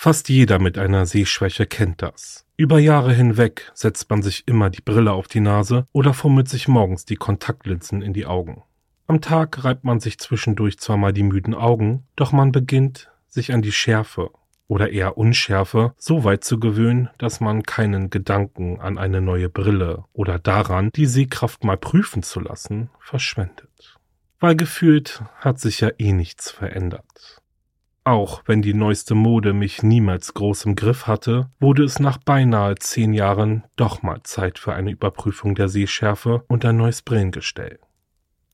Fast 0.00 0.28
jeder 0.28 0.60
mit 0.60 0.78
einer 0.78 1.06
Sehschwäche 1.06 1.66
kennt 1.66 2.02
das. 2.02 2.46
Über 2.56 2.78
Jahre 2.78 3.12
hinweg 3.12 3.72
setzt 3.74 4.08
man 4.08 4.22
sich 4.22 4.46
immer 4.46 4.70
die 4.70 4.80
Brille 4.80 5.10
auf 5.10 5.26
die 5.26 5.40
Nase 5.40 5.88
oder 5.90 6.14
fummelt 6.14 6.48
sich 6.48 6.68
morgens 6.68 7.04
die 7.04 7.16
Kontaktlinsen 7.16 8.00
in 8.00 8.12
die 8.12 8.24
Augen. 8.24 8.62
Am 9.08 9.20
Tag 9.20 9.64
reibt 9.64 9.82
man 9.82 9.98
sich 9.98 10.20
zwischendurch 10.20 10.78
zwar 10.78 10.98
mal 10.98 11.12
die 11.12 11.24
müden 11.24 11.52
Augen, 11.52 12.06
doch 12.14 12.30
man 12.30 12.52
beginnt, 12.52 13.10
sich 13.26 13.52
an 13.52 13.60
die 13.60 13.72
Schärfe 13.72 14.30
oder 14.68 14.90
eher 14.90 15.18
Unschärfe 15.18 15.94
so 15.98 16.22
weit 16.22 16.44
zu 16.44 16.60
gewöhnen, 16.60 17.10
dass 17.18 17.40
man 17.40 17.64
keinen 17.64 18.08
Gedanken 18.08 18.78
an 18.78 18.98
eine 18.98 19.20
neue 19.20 19.48
Brille 19.48 20.04
oder 20.12 20.38
daran, 20.38 20.90
die 20.94 21.06
Sehkraft 21.06 21.64
mal 21.64 21.76
prüfen 21.76 22.22
zu 22.22 22.38
lassen, 22.38 22.88
verschwendet. 23.00 23.98
Weil 24.38 24.54
gefühlt 24.54 25.24
hat 25.40 25.58
sich 25.58 25.80
ja 25.80 25.90
eh 25.98 26.12
nichts 26.12 26.52
verändert. 26.52 27.42
Auch 28.08 28.42
wenn 28.46 28.62
die 28.62 28.72
neueste 28.72 29.14
Mode 29.14 29.52
mich 29.52 29.82
niemals 29.82 30.32
groß 30.32 30.64
im 30.64 30.76
Griff 30.76 31.06
hatte, 31.06 31.50
wurde 31.60 31.84
es 31.84 32.00
nach 32.00 32.16
beinahe 32.16 32.74
zehn 32.76 33.12
Jahren 33.12 33.64
doch 33.76 34.02
mal 34.02 34.22
Zeit 34.22 34.58
für 34.58 34.72
eine 34.72 34.92
Überprüfung 34.92 35.54
der 35.54 35.68
Sehschärfe 35.68 36.42
und 36.48 36.64
ein 36.64 36.78
neues 36.78 37.02
Brillengestell. 37.02 37.78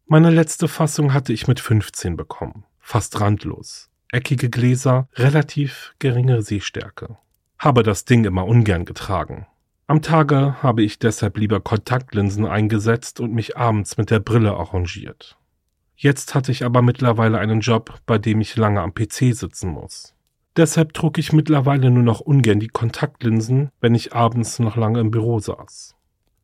Meine 0.06 0.30
letzte 0.30 0.66
Fassung 0.66 1.14
hatte 1.14 1.32
ich 1.32 1.46
mit 1.46 1.60
15 1.60 2.16
bekommen, 2.16 2.64
fast 2.80 3.20
randlos, 3.20 3.90
eckige 4.10 4.50
Gläser, 4.50 5.06
relativ 5.14 5.94
geringe 6.00 6.42
Sehstärke. 6.42 7.16
Habe 7.56 7.84
das 7.84 8.04
Ding 8.04 8.24
immer 8.24 8.46
ungern 8.46 8.84
getragen. 8.84 9.46
Am 9.86 10.02
Tage 10.02 10.64
habe 10.64 10.82
ich 10.82 10.98
deshalb 10.98 11.38
lieber 11.38 11.60
Kontaktlinsen 11.60 12.44
eingesetzt 12.44 13.20
und 13.20 13.32
mich 13.32 13.56
abends 13.56 13.98
mit 13.98 14.10
der 14.10 14.18
Brille 14.18 14.54
arrangiert. 14.54 15.38
Jetzt 15.96 16.34
hatte 16.34 16.52
ich 16.52 16.64
aber 16.64 16.82
mittlerweile 16.82 17.38
einen 17.38 17.60
Job, 17.60 17.98
bei 18.06 18.18
dem 18.18 18.40
ich 18.40 18.56
lange 18.56 18.82
am 18.82 18.94
PC 18.94 19.34
sitzen 19.34 19.70
muss. 19.70 20.14
Deshalb 20.56 20.94
trug 20.94 21.18
ich 21.18 21.32
mittlerweile 21.32 21.90
nur 21.90 22.02
noch 22.02 22.20
ungern 22.20 22.60
die 22.60 22.68
Kontaktlinsen, 22.68 23.70
wenn 23.80 23.94
ich 23.94 24.14
abends 24.14 24.58
noch 24.58 24.76
lange 24.76 25.00
im 25.00 25.10
Büro 25.10 25.40
saß. 25.40 25.96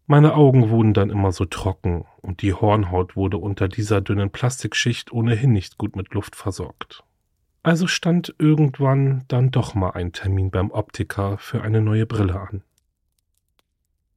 Meine 0.06 0.34
Augen 0.34 0.70
wurden 0.70 0.92
dann 0.92 1.10
immer 1.10 1.30
so 1.30 1.44
trocken 1.44 2.04
und 2.20 2.42
die 2.42 2.52
Hornhaut 2.52 3.14
wurde 3.14 3.36
unter 3.36 3.68
dieser 3.68 4.00
dünnen 4.00 4.30
Plastikschicht 4.30 5.12
ohnehin 5.12 5.52
nicht 5.52 5.78
gut 5.78 5.94
mit 5.94 6.12
Luft 6.12 6.34
versorgt. 6.34 7.04
Also 7.62 7.86
stand 7.86 8.34
irgendwann 8.38 9.24
dann 9.28 9.52
doch 9.52 9.76
mal 9.76 9.90
ein 9.90 10.12
Termin 10.12 10.50
beim 10.50 10.72
Optiker 10.72 11.38
für 11.38 11.62
eine 11.62 11.80
neue 11.80 12.06
Brille 12.06 12.40
an. 12.40 12.62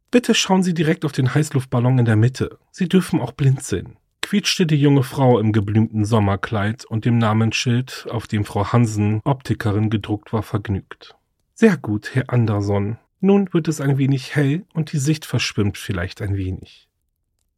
Bitte 0.09 0.33
schauen 0.33 0.63
Sie 0.63 0.73
direkt 0.73 1.05
auf 1.05 1.11
den 1.11 1.35
Heißluftballon 1.35 1.99
in 1.99 2.05
der 2.05 2.15
Mitte. 2.15 2.57
Sie 2.71 2.89
dürfen 2.89 3.19
auch 3.19 3.33
blind 3.33 3.61
sehen, 3.63 3.97
quietschte 4.23 4.65
die 4.65 4.81
junge 4.81 5.03
Frau 5.03 5.37
im 5.37 5.51
geblümten 5.51 6.05
Sommerkleid 6.05 6.85
und 6.85 7.05
dem 7.05 7.19
Namensschild, 7.19 8.07
auf 8.09 8.25
dem 8.25 8.45
Frau 8.45 8.71
Hansen 8.73 9.21
Optikerin 9.23 9.91
gedruckt 9.91 10.33
war, 10.33 10.41
vergnügt. 10.41 11.15
Sehr 11.53 11.77
gut, 11.77 12.15
Herr 12.15 12.31
Anderson. 12.31 12.97
Nun 13.19 13.53
wird 13.53 13.67
es 13.67 13.79
ein 13.79 13.97
wenig 13.97 14.35
hell 14.35 14.65
und 14.73 14.91
die 14.91 14.97
Sicht 14.97 15.25
verschwimmt 15.25 15.77
vielleicht 15.77 16.21
ein 16.21 16.35
wenig. 16.35 16.89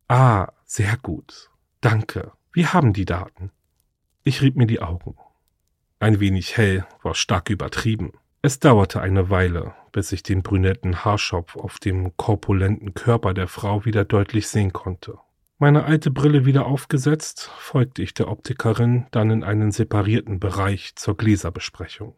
Ah, 0.08 0.50
sehr 0.66 0.98
gut. 0.98 1.50
Danke. 1.82 2.34
Wir 2.52 2.74
haben 2.74 2.94
die 2.94 3.06
Daten. 3.06 3.52
Ich 4.24 4.42
rieb 4.42 4.56
mir 4.56 4.68
die 4.68 4.82
Augen. 4.82 5.16
Ein 6.00 6.20
wenig 6.20 6.58
hell 6.58 6.86
war 7.02 7.16
stark 7.16 7.50
übertrieben. 7.50 8.12
Es 8.42 8.60
dauerte 8.60 9.02
eine 9.02 9.30
Weile, 9.30 9.74
bis 9.92 10.12
ich 10.12 10.24
den 10.24 10.44
brünetten 10.44 11.06
Haarschopf 11.06 11.56
auf 11.56 11.80
dem 11.80 12.16
korpulenten 12.18 12.94
Körper 12.94 13.34
der 13.34 13.48
Frau 13.48 13.86
wieder 13.86 14.04
deutlich 14.04 14.48
sehen 14.48 14.74
konnte. 14.74 15.18
Meine 15.58 15.86
alte 15.86 16.12
Brille 16.12 16.46
wieder 16.46 16.66
aufgesetzt, 16.66 17.50
folgte 17.58 18.02
ich 18.04 18.14
der 18.14 18.28
Optikerin 18.28 19.06
dann 19.12 19.32
in 19.32 19.44
einen 19.44 19.72
separierten 19.72 20.40
Bereich 20.40 20.96
zur 20.96 21.16
Gläserbesprechung. 21.16 22.14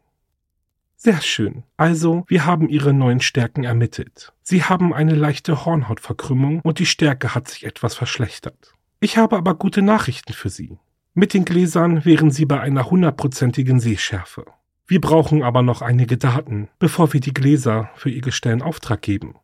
Sehr 0.96 1.20
schön. 1.20 1.62
Also, 1.76 2.24
wir 2.26 2.44
haben 2.44 2.68
Ihre 2.68 2.92
neuen 2.92 3.20
Stärken 3.20 3.62
ermittelt. 3.62 4.32
Sie 4.42 4.64
haben 4.64 4.92
eine 4.92 5.14
leichte 5.14 5.64
Hornhautverkrümmung 5.64 6.60
und 6.62 6.80
die 6.80 6.86
Stärke 6.86 7.36
hat 7.36 7.46
sich 7.46 7.64
etwas 7.64 7.94
verschlechtert. 7.94 8.74
Ich 8.98 9.16
habe 9.16 9.36
aber 9.36 9.54
gute 9.54 9.82
Nachrichten 9.82 10.32
für 10.32 10.48
Sie. 10.48 10.76
Mit 11.14 11.32
den 11.32 11.44
Gläsern 11.44 12.04
wären 12.04 12.32
Sie 12.32 12.44
bei 12.44 12.60
einer 12.60 12.90
hundertprozentigen 12.90 13.78
Sehschärfe. 13.78 14.46
Wir 14.88 15.00
brauchen 15.00 15.44
aber 15.44 15.62
noch 15.62 15.80
einige 15.80 16.16
Daten, 16.16 16.68
bevor 16.80 17.12
wir 17.12 17.20
die 17.20 17.34
Gläser 17.34 17.90
für 17.94 18.10
Ihr 18.10 18.22
Gestell 18.22 18.54
in 18.54 18.62
Auftrag 18.62 19.00
geben. 19.00 19.36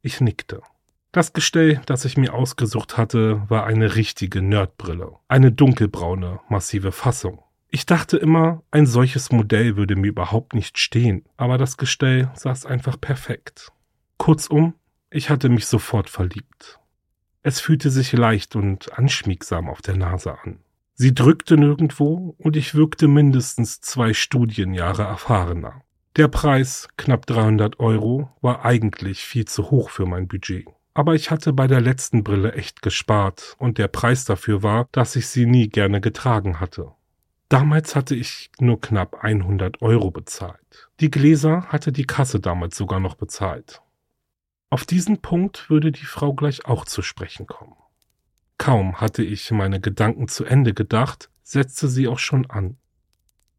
Ich 0.00 0.22
nickte. 0.22 0.62
Das 1.14 1.32
Gestell, 1.32 1.80
das 1.86 2.04
ich 2.04 2.16
mir 2.16 2.34
ausgesucht 2.34 2.96
hatte, 2.98 3.48
war 3.48 3.66
eine 3.66 3.94
richtige 3.94 4.42
Nerdbrille. 4.42 5.12
Eine 5.28 5.52
dunkelbraune, 5.52 6.40
massive 6.48 6.90
Fassung. 6.90 7.40
Ich 7.68 7.86
dachte 7.86 8.16
immer, 8.16 8.64
ein 8.72 8.84
solches 8.84 9.30
Modell 9.30 9.76
würde 9.76 9.94
mir 9.94 10.08
überhaupt 10.08 10.54
nicht 10.54 10.76
stehen, 10.76 11.24
aber 11.36 11.56
das 11.56 11.76
Gestell 11.76 12.32
saß 12.34 12.66
einfach 12.66 13.00
perfekt. 13.00 13.70
Kurzum, 14.18 14.74
ich 15.08 15.30
hatte 15.30 15.50
mich 15.50 15.66
sofort 15.66 16.10
verliebt. 16.10 16.80
Es 17.44 17.60
fühlte 17.60 17.90
sich 17.90 18.12
leicht 18.12 18.56
und 18.56 18.98
anschmiegsam 18.98 19.68
auf 19.68 19.82
der 19.82 19.96
Nase 19.96 20.36
an. 20.42 20.64
Sie 20.94 21.14
drückte 21.14 21.56
nirgendwo 21.56 22.34
und 22.38 22.56
ich 22.56 22.74
wirkte 22.74 23.06
mindestens 23.06 23.80
zwei 23.80 24.14
Studienjahre 24.14 25.04
erfahrener. 25.04 25.82
Der 26.16 26.26
Preis, 26.26 26.88
knapp 26.96 27.24
300 27.26 27.78
Euro, 27.78 28.30
war 28.40 28.64
eigentlich 28.64 29.20
viel 29.20 29.44
zu 29.44 29.70
hoch 29.70 29.90
für 29.90 30.06
mein 30.06 30.26
Budget. 30.26 30.66
Aber 30.94 31.14
ich 31.16 31.30
hatte 31.30 31.52
bei 31.52 31.66
der 31.66 31.80
letzten 31.80 32.22
Brille 32.22 32.52
echt 32.52 32.80
gespart 32.80 33.56
und 33.58 33.78
der 33.78 33.88
Preis 33.88 34.24
dafür 34.24 34.62
war, 34.62 34.88
dass 34.92 35.16
ich 35.16 35.26
sie 35.26 35.44
nie 35.44 35.68
gerne 35.68 36.00
getragen 36.00 36.60
hatte. 36.60 36.92
Damals 37.48 37.94
hatte 37.94 38.14
ich 38.14 38.50
nur 38.58 38.80
knapp 38.80 39.22
100 39.22 39.82
Euro 39.82 40.10
bezahlt. 40.10 40.88
Die 41.00 41.10
Gläser 41.10 41.66
hatte 41.66 41.92
die 41.92 42.06
Kasse 42.06 42.40
damals 42.40 42.76
sogar 42.76 43.00
noch 43.00 43.16
bezahlt. 43.16 43.82
Auf 44.70 44.84
diesen 44.84 45.20
Punkt 45.20 45.68
würde 45.68 45.92
die 45.92 46.06
Frau 46.06 46.32
gleich 46.32 46.64
auch 46.64 46.84
zu 46.84 47.02
sprechen 47.02 47.46
kommen. 47.46 47.76
Kaum 48.58 49.00
hatte 49.00 49.22
ich 49.22 49.50
meine 49.50 49.80
Gedanken 49.80 50.28
zu 50.28 50.44
Ende 50.44 50.74
gedacht, 50.74 51.28
setzte 51.42 51.88
sie 51.88 52.08
auch 52.08 52.18
schon 52.18 52.48
an. 52.50 52.76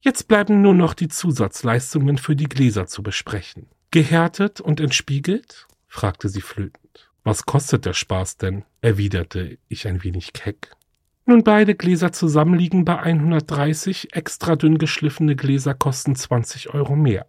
Jetzt 0.01 0.27
bleiben 0.27 0.61
nur 0.61 0.73
noch 0.73 0.93
die 0.93 1.07
Zusatzleistungen 1.07 2.17
für 2.17 2.35
die 2.35 2.49
Gläser 2.49 2.87
zu 2.87 3.03
besprechen. 3.03 3.67
Gehärtet 3.91 4.61
und 4.61 4.79
entspiegelt? 4.79 5.67
fragte 5.87 6.29
sie 6.29 6.41
flötend. 6.41 7.11
Was 7.25 7.47
kostet 7.47 7.85
der 7.85 7.93
Spaß 7.93 8.37
denn? 8.37 8.65
erwiderte 8.81 9.57
ich 9.67 9.87
ein 9.87 10.03
wenig 10.03 10.31
keck. 10.31 10.71
Nun 11.25 11.43
beide 11.43 11.73
Gläser 11.73 12.11
zusammen 12.11 12.53
liegen 12.53 12.85
bei 12.85 12.99
130, 12.99 14.15
extra 14.15 14.55
dünn 14.55 14.77
geschliffene 14.77 15.35
Gläser 15.35 15.73
kosten 15.73 16.15
20 16.15 16.75
Euro 16.75 16.95
mehr. 16.95 17.25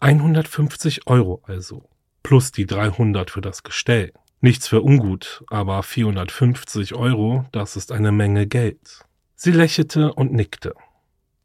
150 0.00 1.06
Euro 1.06 1.42
also, 1.46 1.88
plus 2.24 2.50
die 2.50 2.66
300 2.66 3.30
für 3.30 3.40
das 3.40 3.62
Gestell. 3.62 4.12
Nichts 4.40 4.66
für 4.66 4.82
ungut, 4.82 5.44
aber 5.48 5.84
450 5.84 6.96
Euro, 6.96 7.44
das 7.52 7.76
ist 7.76 7.92
eine 7.92 8.10
Menge 8.10 8.48
Geld. 8.48 9.04
Sie 9.36 9.52
lächelte 9.52 10.12
und 10.12 10.32
nickte. 10.32 10.74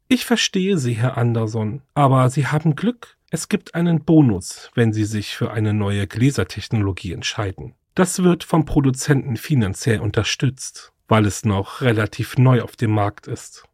Ich 0.08 0.24
verstehe 0.24 0.76
Sie, 0.78 0.94
Herr 0.94 1.16
Anderson, 1.16 1.82
aber 1.94 2.30
Sie 2.30 2.48
haben 2.48 2.74
Glück. 2.74 3.15
Es 3.30 3.48
gibt 3.48 3.74
einen 3.74 4.04
Bonus, 4.04 4.70
wenn 4.74 4.92
Sie 4.92 5.04
sich 5.04 5.36
für 5.36 5.50
eine 5.50 5.74
neue 5.74 6.06
Gläsertechnologie 6.06 7.12
entscheiden. 7.12 7.74
Das 7.94 8.22
wird 8.22 8.44
vom 8.44 8.64
Produzenten 8.64 9.36
finanziell 9.36 10.00
unterstützt, 10.00 10.92
weil 11.08 11.26
es 11.26 11.44
noch 11.44 11.80
relativ 11.80 12.38
neu 12.38 12.62
auf 12.62 12.76
dem 12.76 12.92
Markt 12.92 13.26
ist. 13.26 13.64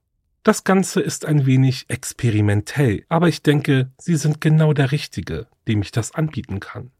Das 0.42 0.64
Ganze 0.64 1.00
ist 1.00 1.26
ein 1.26 1.44
wenig 1.44 1.84
experimentell, 1.88 3.04
aber 3.08 3.28
ich 3.28 3.42
denke, 3.42 3.92
Sie 3.98 4.16
sind 4.16 4.40
genau 4.40 4.72
der 4.72 4.90
Richtige, 4.90 5.48
dem 5.68 5.82
ich 5.82 5.92
das 5.92 6.14
anbieten 6.14 6.58
kann. 6.58 6.90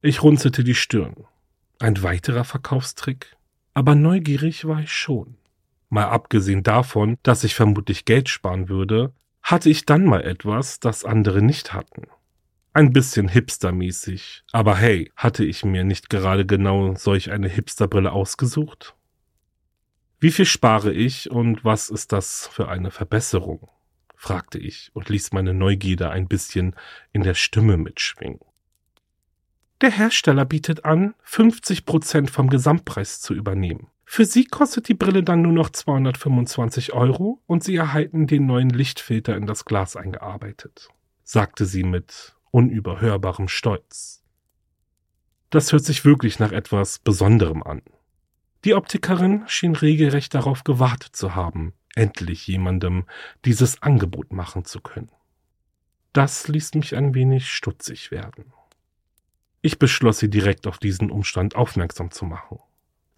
Ich 0.00 0.22
runzelte 0.22 0.64
die 0.64 0.74
Stirn. 0.74 1.26
Ein 1.78 2.02
weiterer 2.02 2.44
Verkaufstrick? 2.44 3.36
Aber 3.74 3.94
neugierig 3.94 4.64
war 4.64 4.80
ich 4.80 4.92
schon. 4.92 5.36
Mal 5.90 6.06
abgesehen 6.06 6.62
davon, 6.62 7.18
dass 7.22 7.44
ich 7.44 7.54
vermutlich 7.54 8.04
Geld 8.04 8.28
sparen 8.28 8.68
würde, 8.68 9.12
hatte 9.42 9.68
ich 9.68 9.86
dann 9.86 10.04
mal 10.04 10.22
etwas, 10.22 10.80
das 10.80 11.04
andere 11.04 11.42
nicht 11.42 11.72
hatten. 11.72 12.06
Ein 12.74 12.92
bisschen 12.92 13.28
hipstermäßig, 13.28 14.44
aber 14.52 14.76
hey, 14.76 15.12
hatte 15.14 15.44
ich 15.44 15.64
mir 15.64 15.84
nicht 15.84 16.08
gerade 16.08 16.46
genau 16.46 16.94
solch 16.94 17.30
eine 17.30 17.48
Hipsterbrille 17.48 18.12
ausgesucht? 18.12 18.94
Wie 20.20 20.30
viel 20.30 20.46
spare 20.46 20.92
ich 20.92 21.30
und 21.30 21.64
was 21.64 21.90
ist 21.90 22.12
das 22.12 22.46
für 22.46 22.68
eine 22.68 22.90
Verbesserung? 22.90 23.68
fragte 24.14 24.58
ich 24.58 24.90
und 24.94 25.08
ließ 25.08 25.32
meine 25.32 25.52
Neugierde 25.52 26.10
ein 26.10 26.28
bisschen 26.28 26.76
in 27.12 27.24
der 27.24 27.34
Stimme 27.34 27.76
mitschwingen. 27.76 28.38
Der 29.80 29.90
Hersteller 29.90 30.44
bietet 30.44 30.84
an, 30.84 31.14
50 31.24 31.84
Prozent 31.84 32.30
vom 32.30 32.48
Gesamtpreis 32.48 33.20
zu 33.20 33.34
übernehmen. 33.34 33.88
Für 34.14 34.26
Sie 34.26 34.44
kostet 34.44 34.88
die 34.88 34.94
Brille 34.94 35.22
dann 35.22 35.40
nur 35.40 35.54
noch 35.54 35.70
225 35.70 36.92
Euro 36.92 37.40
und 37.46 37.64
Sie 37.64 37.74
erhalten 37.76 38.26
den 38.26 38.44
neuen 38.44 38.68
Lichtfilter 38.68 39.34
in 39.34 39.46
das 39.46 39.64
Glas 39.64 39.96
eingearbeitet, 39.96 40.90
sagte 41.24 41.64
sie 41.64 41.82
mit 41.82 42.36
unüberhörbarem 42.50 43.48
Stolz. 43.48 44.22
Das 45.48 45.72
hört 45.72 45.86
sich 45.86 46.04
wirklich 46.04 46.38
nach 46.38 46.52
etwas 46.52 46.98
Besonderem 46.98 47.62
an. 47.62 47.80
Die 48.66 48.74
Optikerin 48.74 49.44
schien 49.46 49.74
regelrecht 49.74 50.34
darauf 50.34 50.62
gewartet 50.62 51.16
zu 51.16 51.34
haben, 51.34 51.72
endlich 51.94 52.46
jemandem 52.46 53.06
dieses 53.46 53.80
Angebot 53.80 54.30
machen 54.30 54.66
zu 54.66 54.82
können. 54.82 55.10
Das 56.12 56.48
ließ 56.48 56.74
mich 56.74 56.94
ein 56.96 57.14
wenig 57.14 57.48
stutzig 57.48 58.10
werden. 58.10 58.52
Ich 59.62 59.78
beschloss 59.78 60.18
sie 60.18 60.28
direkt 60.28 60.66
auf 60.66 60.76
diesen 60.76 61.10
Umstand 61.10 61.56
aufmerksam 61.56 62.10
zu 62.10 62.26
machen. 62.26 62.58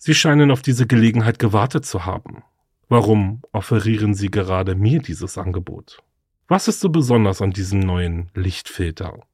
Sie 0.06 0.14
scheinen 0.14 0.50
auf 0.50 0.60
diese 0.60 0.86
Gelegenheit 0.86 1.38
gewartet 1.38 1.86
zu 1.86 2.04
haben. 2.04 2.42
Warum 2.90 3.40
offerieren 3.52 4.12
Sie 4.12 4.30
gerade 4.30 4.74
mir 4.74 5.00
dieses 5.00 5.38
Angebot? 5.38 6.02
Was 6.46 6.68
ist 6.68 6.80
so 6.80 6.90
besonders 6.90 7.40
an 7.40 7.52
diesem 7.52 7.80
neuen 7.80 8.28
Lichtfilter? 8.34 9.26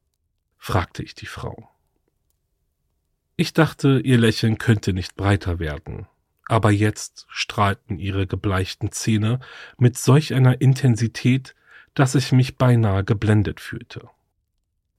fragte 0.57 1.03
ich 1.03 1.13
die 1.13 1.25
Frau. 1.25 1.69
Ich 3.35 3.51
dachte, 3.51 3.99
ihr 3.99 4.17
Lächeln 4.17 4.59
könnte 4.59 4.93
nicht 4.93 5.17
breiter 5.17 5.59
werden, 5.59 6.07
aber 6.47 6.71
jetzt 6.71 7.25
strahlten 7.27 7.99
ihre 7.99 8.25
gebleichten 8.25 8.93
Zähne 8.93 9.41
mit 9.77 9.97
solch 9.97 10.33
einer 10.33 10.61
Intensität, 10.61 11.53
dass 11.95 12.15
ich 12.15 12.31
mich 12.31 12.57
beinahe 12.57 13.03
geblendet 13.03 13.59
fühlte. 13.59 14.07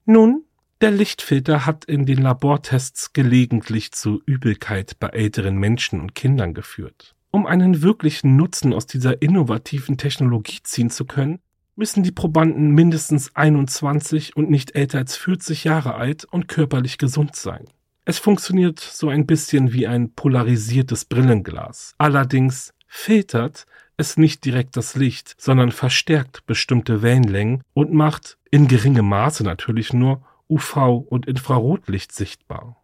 Nun, 0.05 0.45
der 0.83 0.91
Lichtfilter 0.91 1.65
hat 1.65 1.85
in 1.85 2.07
den 2.07 2.19
Labortests 2.19 3.13
gelegentlich 3.13 3.93
zu 3.93 4.21
Übelkeit 4.27 4.99
bei 4.99 5.07
älteren 5.09 5.57
Menschen 5.57 6.01
und 6.01 6.17
Kindern 6.17 6.55
geführt. 6.55 7.15
Um 7.31 7.47
einen 7.47 7.83
wirklichen 7.83 8.35
Nutzen 8.37 8.75
aus 8.75 8.87
dieser 8.87 9.23
innovativen 9.23 9.97
Technologie 9.97 10.59
ziehen 10.65 10.91
zu 10.91 11.05
können, 11.05 11.39
müssen 11.77 12.03
die 12.03 12.11
Probanden 12.11 12.73
mindestens 12.73 13.35
21 13.37 14.37
und 14.37 14.51
nicht 14.51 14.75
älter 14.75 14.99
als 14.99 15.17
40 15.17 15.63
Jahre 15.63 15.95
alt 15.95 16.25
und 16.25 16.49
körperlich 16.49 16.99
gesund 16.99 17.37
sein. 17.37 17.65
Es 18.05 18.19
funktioniert 18.19 18.81
so 18.81 19.09
ein 19.09 19.25
bisschen 19.25 19.73
wie 19.73 19.87
ein 19.87 20.13
polarisiertes 20.13 21.05
Brillenglas. 21.05 21.95
Allerdings 21.99 22.75
filtert 22.89 23.67
es 23.97 24.17
nicht 24.17 24.45
direkt 24.45 24.77
das 24.77 24.97
Licht, 24.97 25.37
sondern 25.39 25.71
verstärkt 25.71 26.45
bestimmte 26.47 27.03
Wellenlängen 27.03 27.63
und 27.73 27.93
macht 27.93 28.37
in 28.51 28.67
geringem 28.67 29.09
Maße 29.09 29.45
natürlich 29.45 29.93
nur 29.93 30.23
UV- 30.49 31.07
und 31.07 31.27
Infrarotlicht 31.27 32.13
sichtbar. 32.13 32.83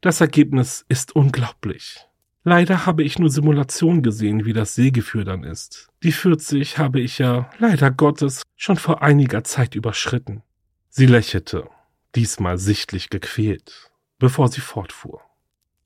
Das 0.00 0.20
Ergebnis 0.20 0.84
ist 0.88 1.14
unglaublich. 1.14 2.06
Leider 2.42 2.86
habe 2.86 3.02
ich 3.02 3.18
nur 3.18 3.30
Simulationen 3.30 4.02
gesehen, 4.02 4.46
wie 4.46 4.54
das 4.54 4.74
Sägeführ 4.74 5.24
dann 5.24 5.44
ist. 5.44 5.88
Die 6.02 6.12
40 6.12 6.78
habe 6.78 7.00
ich 7.00 7.18
ja, 7.18 7.50
leider 7.58 7.90
Gottes, 7.90 8.42
schon 8.56 8.76
vor 8.76 9.02
einiger 9.02 9.44
Zeit 9.44 9.74
überschritten. 9.74 10.42
Sie 10.88 11.06
lächelte, 11.06 11.68
diesmal 12.14 12.56
sichtlich 12.56 13.10
gequält 13.10 13.90
bevor 14.20 14.46
sie 14.46 14.60
fortfuhr. 14.60 15.20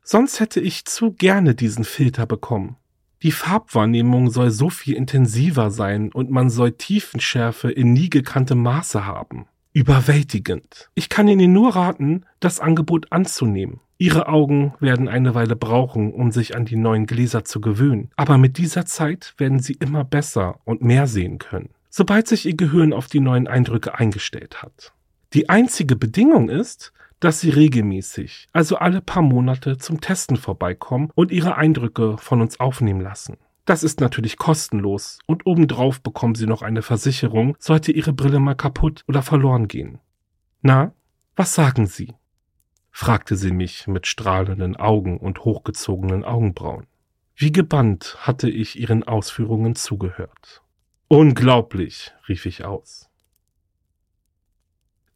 Sonst 0.03 0.41
hätte 0.41 0.61
ich 0.61 0.85
zu 0.85 1.13
gerne 1.13 1.55
diesen 1.55 1.85
Filter 1.85 2.27
bekommen. 2.27 2.77
Die 3.23 3.33
Farbwahrnehmung 3.33 4.29
soll 4.29 4.51
so 4.51 4.69
viel 4.69 4.97
intensiver 4.97 5.71
sein 5.71 6.13
und 6.13 6.31
man 6.31 6.51
soll 6.51 6.73
Tiefenschärfe 6.73 7.71
in 7.71 7.95
nie 7.95 8.11
gekanntem 8.11 8.61
Maße 8.61 9.07
haben. 9.07 9.47
Überwältigend. 9.75 10.89
Ich 10.95 11.09
kann 11.09 11.27
Ihnen 11.27 11.53
nur 11.53 11.75
raten, 11.75 12.25
das 12.39 12.61
Angebot 12.61 13.11
anzunehmen. 13.11 13.81
Ihre 13.99 14.29
Augen 14.29 14.73
werden 14.79 15.09
eine 15.09 15.35
Weile 15.35 15.57
brauchen, 15.57 16.13
um 16.13 16.31
sich 16.31 16.55
an 16.57 16.65
die 16.65 16.77
neuen 16.77 17.07
Gläser 17.07 17.45
zu 17.45 17.61
gewöhnen, 17.61 18.11
aber 18.15 18.39
mit 18.39 18.57
dieser 18.57 18.87
Zeit 18.87 19.35
werden 19.37 19.59
Sie 19.59 19.73
immer 19.73 20.05
besser 20.05 20.61
und 20.65 20.83
mehr 20.83 21.09
sehen 21.09 21.39
können, 21.39 21.71
sobald 21.91 22.29
sich 22.29 22.47
Ihr 22.47 22.57
Gehirn 22.57 22.93
auf 22.93 23.09
die 23.09 23.19
neuen 23.19 23.49
Eindrücke 23.49 23.99
eingestellt 23.99 24.63
hat. 24.63 24.93
Die 25.33 25.49
einzige 25.49 25.97
Bedingung 25.97 26.51
ist, 26.51 26.93
dass 27.19 27.41
sie 27.41 27.51
regelmäßig, 27.51 28.47
also 28.53 28.77
alle 28.77 29.01
paar 29.01 29.23
Monate 29.23 29.79
zum 29.79 30.01
Testen 30.01 30.37
vorbeikommen 30.37 31.11
und 31.17 31.33
ihre 31.33 31.57
Eindrücke 31.57 32.17
von 32.19 32.41
uns 32.41 32.61
aufnehmen 32.61 33.01
lassen. 33.01 33.39
Das 33.65 33.83
ist 33.83 34.01
natürlich 34.01 34.37
kostenlos 34.37 35.19
und 35.27 35.47
obendrauf 35.47 36.03
bekommen 36.03 36.35
sie 36.35 36.47
noch 36.47 36.63
eine 36.63 36.83
Versicherung, 36.83 37.57
sollte 37.59 37.93
ihre 37.93 38.13
Brille 38.13 38.41
mal 38.41 38.55
kaputt 38.55 39.03
oder 39.09 39.23
verloren 39.23 39.69
gehen. 39.69 40.01
Na, 40.61 40.93
was 41.37 41.55
sagen 41.55 41.87
Sie? 41.87 42.15
fragte 42.91 43.37
sie 43.37 43.51
mich 43.51 43.89
mit 43.89 44.07
strahlenden 44.07 44.77
Augen 44.77 45.19
und 45.19 45.45
hochgezogenen 45.45 46.25
Augenbrauen. 46.25 46.87
Wie 47.35 47.51
gebannt 47.51 48.17
hatte 48.21 48.49
ich 48.49 48.79
ihren 48.79 49.03
Ausführungen 49.03 49.75
zugehört. 49.75 50.63
Unglaublich, 51.09 52.13
rief 52.29 52.47
ich 52.47 52.65
aus. 52.65 53.11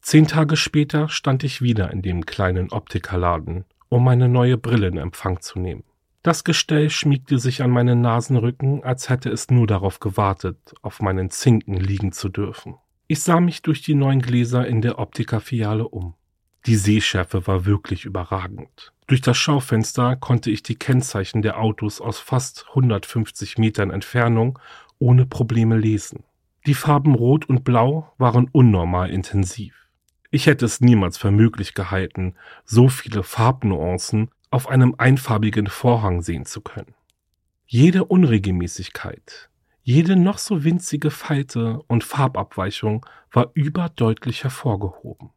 Zehn 0.01 0.27
Tage 0.27 0.57
später 0.57 1.07
stand 1.07 1.43
ich 1.43 1.61
wieder 1.61 1.91
in 1.91 2.01
dem 2.01 2.25
kleinen 2.25 2.71
Optikerladen, 2.71 3.63
um 3.87 4.03
meine 4.03 4.27
neue 4.27 4.57
Brille 4.57 4.87
in 4.87 4.97
Empfang 4.97 5.39
zu 5.39 5.59
nehmen. 5.59 5.83
Das 6.21 6.43
Gestell 6.43 6.89
schmiegte 6.89 7.39
sich 7.39 7.63
an 7.63 7.71
meinen 7.71 8.01
Nasenrücken, 8.01 8.83
als 8.83 9.09
hätte 9.09 9.29
es 9.29 9.49
nur 9.49 9.67
darauf 9.67 10.01
gewartet, 10.01 10.73
auf 10.81 11.01
meinen 11.01 11.29
Zinken 11.29 11.75
liegen 11.75 12.11
zu 12.11 12.27
dürfen. 12.27 12.75
Ich 13.07 13.21
sah 13.21 13.39
mich 13.39 13.61
durch 13.61 13.81
die 13.81 13.95
neuen 13.95 14.21
Gläser 14.21 14.67
in 14.67 14.81
der 14.81 14.99
Optikerfiliale 14.99 15.87
um. 15.87 16.15
Die 16.65 16.75
Sehschärfe 16.75 17.47
war 17.47 17.65
wirklich 17.65 18.03
überragend. 18.03 18.93
Durch 19.07 19.21
das 19.21 19.37
Schaufenster 19.37 20.17
konnte 20.17 20.51
ich 20.51 20.61
die 20.61 20.75
Kennzeichen 20.75 21.41
der 21.41 21.57
Autos 21.57 22.01
aus 22.01 22.19
fast 22.19 22.65
150 22.69 23.57
Metern 23.57 23.89
Entfernung 23.89 24.59
ohne 24.99 25.25
Probleme 25.25 25.77
lesen. 25.77 26.25
Die 26.65 26.73
Farben 26.73 27.15
Rot 27.15 27.47
und 27.47 27.63
Blau 27.63 28.13
waren 28.17 28.49
unnormal 28.51 29.09
intensiv. 29.09 29.87
Ich 30.29 30.45
hätte 30.45 30.65
es 30.65 30.81
niemals 30.81 31.17
für 31.17 31.31
möglich 31.31 31.73
gehalten, 31.73 32.35
so 32.65 32.89
viele 32.89 33.23
Farbnuancen 33.23 34.29
auf 34.51 34.67
einem 34.67 34.95
einfarbigen 34.97 35.67
Vorhang 35.67 36.21
sehen 36.21 36.45
zu 36.45 36.61
können. 36.61 36.95
Jede 37.65 38.05
Unregelmäßigkeit, 38.05 39.49
jede 39.83 40.15
noch 40.15 40.37
so 40.37 40.63
winzige 40.63 41.11
Falte 41.11 41.81
und 41.87 42.03
Farbabweichung 42.03 43.05
war 43.31 43.51
überdeutlich 43.53 44.43
hervorgehoben. 44.43 45.31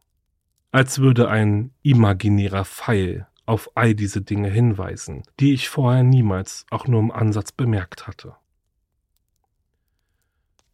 Als 0.71 0.99
würde 0.99 1.28
ein 1.28 1.73
imaginärer 1.83 2.64
Pfeil 2.64 3.26
auf 3.45 3.71
all 3.76 3.95
diese 3.95 4.23
Dinge 4.23 4.49
hinweisen, 4.49 5.23
die 5.40 5.52
ich 5.52 5.69
vorher 5.69 6.02
niemals 6.02 6.64
auch 6.71 6.87
nur 6.87 7.00
im 7.00 7.11
Ansatz 7.11 7.52
bemerkt 7.52 8.07
hatte. 8.07 8.37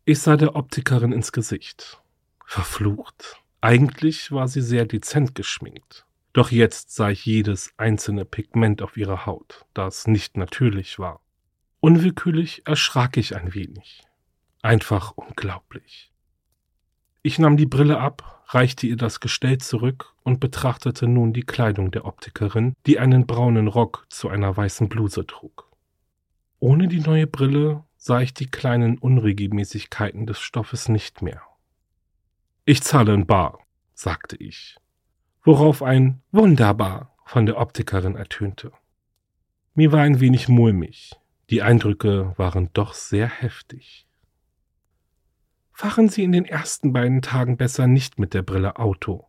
Ich 0.05 0.21
sah 0.21 0.37
der 0.37 0.57
Optikerin 0.57 1.13
ins 1.13 1.33
Gesicht. 1.33 2.03
Verflucht. 2.47 3.43
Eigentlich 3.61 4.33
war 4.33 4.49
sie 4.49 4.63
sehr 4.63 4.87
dezent 4.87 5.35
geschminkt. 5.35 6.07
Doch 6.39 6.53
jetzt 6.53 6.95
sah 6.95 7.11
ich 7.11 7.27
jedes 7.27 7.73
einzelne 7.79 8.25
Pigment 8.25 8.81
auf 8.81 8.97
ihrer 8.97 9.27
Haut, 9.27 9.67
das 9.75 10.07
nicht 10.07 10.37
natürlich 10.37 11.01
war. 11.01 11.21
Unwillkürlich 11.81 12.63
erschrak 12.65 13.17
ich 13.17 13.35
ein 13.35 13.55
wenig. 13.55 14.05
Einfach 14.63 15.11
unglaublich. 15.17 16.13
Ich 17.23 17.41
nahm 17.41 17.57
die 17.57 17.67
Brille 17.67 17.99
ab, 17.99 18.45
reichte 18.47 18.87
ihr 18.87 18.95
das 18.95 19.19
Gestell 19.19 19.59
zurück 19.59 20.15
und 20.23 20.39
betrachtete 20.39 21.09
nun 21.09 21.33
die 21.33 21.43
Kleidung 21.43 21.91
der 21.91 22.05
Optikerin, 22.05 22.77
die 22.87 23.01
einen 23.01 23.27
braunen 23.27 23.67
Rock 23.67 24.07
zu 24.09 24.29
einer 24.29 24.57
weißen 24.57 24.89
Bluse 24.89 25.27
trug. 25.27 25.69
Ohne 26.61 26.87
die 26.87 27.01
neue 27.01 27.27
Brille 27.27 27.83
sah 27.97 28.21
ich 28.21 28.33
die 28.33 28.47
kleinen 28.47 28.97
Unregelmäßigkeiten 28.99 30.25
des 30.25 30.39
Stoffes 30.39 30.89
nicht 30.89 31.21
mehr. 31.21 31.43
Ich 32.65 32.85
zahle 32.85 33.13
in 33.13 33.27
bar, 33.27 33.59
sagte 33.95 34.37
ich. 34.37 34.79
Worauf 35.43 35.83
ein 35.83 36.21
Wunderbar 36.33 37.15
von 37.25 37.47
der 37.47 37.59
Optikerin 37.59 38.17
ertönte. 38.17 38.73
Mir 39.75 39.93
war 39.93 40.01
ein 40.01 40.21
wenig 40.21 40.49
mulmig. 40.49 41.13
Die 41.51 41.63
Eindrücke 41.63 42.35
waren 42.37 42.71
doch 42.73 42.95
sehr 42.95 43.29
heftig. 43.29 44.07
Fahren 45.73 46.09
Sie 46.09 46.25
in 46.25 46.33
den 46.33 46.45
ersten 46.45 46.93
beiden 46.93 47.23
Tagen 47.23 47.57
besser 47.57 47.87
nicht 47.87 48.19
mit 48.19 48.35
der 48.35 48.43
Brille 48.43 48.77
Auto, 48.77 49.29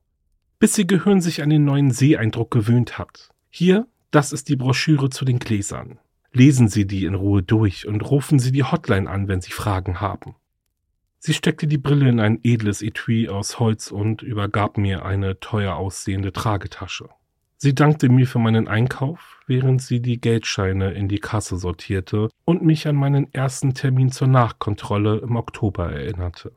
bis 0.57 0.77
Ihr 0.77 0.85
Gehirn 0.85 1.21
sich 1.21 1.43
an 1.43 1.51
den 1.51 1.63
neuen 1.63 1.91
Seeeindruck 1.91 2.49
gewöhnt 2.49 2.97
hat. 2.97 3.29
Hier, 3.49 3.87
das 4.11 4.33
ist 4.33 4.49
die 4.49 4.55
Broschüre 4.55 5.09
zu 5.09 5.25
den 5.25 5.37
Gläsern. 5.37 5.99
Lesen 6.31 6.67
Sie 6.67 6.87
die 6.87 7.05
in 7.05 7.15
Ruhe 7.15 7.43
durch 7.43 7.87
und 7.87 8.01
rufen 8.01 8.39
Sie 8.39 8.51
die 8.51 8.63
Hotline 8.63 9.09
an, 9.09 9.27
wenn 9.27 9.41
Sie 9.41 9.51
Fragen 9.51 10.01
haben. 10.01 10.35
Sie 11.19 11.33
steckte 11.33 11.67
die 11.67 11.77
Brille 11.77 12.09
in 12.09 12.19
ein 12.19 12.39
edles 12.43 12.81
Etui 12.81 13.27
aus 13.27 13.59
Holz 13.59 13.91
und 13.91 14.21
übergab 14.21 14.77
mir 14.77 15.05
eine 15.05 15.39
teuer 15.39 15.75
aussehende 15.75 16.31
Tragetasche. 16.31 17.09
Sie 17.57 17.75
dankte 17.75 18.07
mir 18.07 18.25
für 18.25 18.39
meinen 18.39 18.69
Einkauf, 18.69 19.41
während 19.45 19.81
sie 19.81 20.01
die 20.01 20.21
Geldscheine 20.21 20.91
in 20.91 21.09
die 21.09 21.19
Kasse 21.19 21.57
sortierte 21.57 22.29
und 22.45 22.63
mich 22.63 22.87
an 22.87 22.95
meinen 22.95 23.33
ersten 23.33 23.73
Termin 23.73 24.13
zur 24.13 24.29
Nachkontrolle 24.29 25.17
im 25.17 25.35
Oktober 25.35 25.91
erinnerte. 25.91 26.53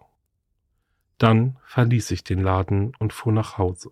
Dann 1.18 1.56
verließ 1.64 2.12
ich 2.12 2.22
den 2.22 2.40
Laden 2.40 2.92
und 3.00 3.12
fuhr 3.12 3.32
nach 3.32 3.58
Hause. 3.58 3.90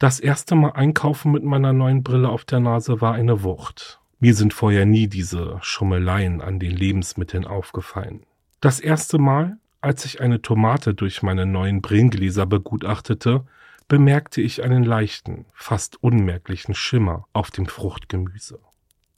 Das 0.00 0.18
erste 0.18 0.56
Mal 0.56 0.72
einkaufen 0.72 1.30
mit 1.30 1.44
meiner 1.44 1.72
neuen 1.72 2.02
Brille 2.02 2.28
auf 2.28 2.44
der 2.44 2.58
Nase 2.58 3.00
war 3.00 3.14
eine 3.14 3.44
Wucht. 3.44 4.00
Mir 4.18 4.34
sind 4.34 4.52
vorher 4.52 4.84
nie 4.84 5.06
diese 5.06 5.58
Schummeleien 5.62 6.40
an 6.40 6.58
den 6.58 6.72
Lebensmitteln 6.72 7.46
aufgefallen. 7.46 8.26
Das 8.60 8.80
erste 8.80 9.18
Mal, 9.18 9.58
als 9.86 10.04
ich 10.04 10.20
eine 10.20 10.42
Tomate 10.42 10.94
durch 10.94 11.22
meine 11.22 11.46
neuen 11.46 11.80
Brillengläser 11.80 12.44
begutachtete, 12.44 13.46
bemerkte 13.86 14.40
ich 14.40 14.64
einen 14.64 14.82
leichten, 14.82 15.46
fast 15.52 16.02
unmerklichen 16.02 16.74
Schimmer 16.74 17.28
auf 17.32 17.52
dem 17.52 17.66
Fruchtgemüse. 17.66 18.58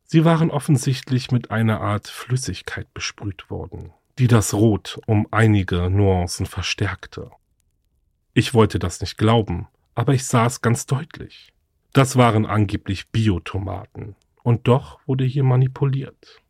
Sie 0.04 0.26
waren 0.26 0.50
offensichtlich 0.50 1.30
mit 1.30 1.50
einer 1.50 1.80
Art 1.80 2.08
Flüssigkeit 2.08 2.92
besprüht 2.92 3.48
worden, 3.48 3.94
die 4.18 4.26
das 4.26 4.52
Rot 4.52 5.00
um 5.06 5.26
einige 5.30 5.88
Nuancen 5.88 6.44
verstärkte. 6.44 7.30
Ich 8.34 8.52
wollte 8.52 8.78
das 8.78 9.00
nicht 9.00 9.16
glauben, 9.16 9.68
aber 9.94 10.12
ich 10.12 10.26
sah 10.26 10.44
es 10.44 10.60
ganz 10.60 10.84
deutlich. 10.84 11.54
Das 11.94 12.16
waren 12.16 12.44
angeblich 12.44 13.08
Biotomaten, 13.08 14.16
und 14.42 14.68
doch 14.68 15.00
wurde 15.06 15.24
hier 15.24 15.44
manipuliert. 15.44 16.42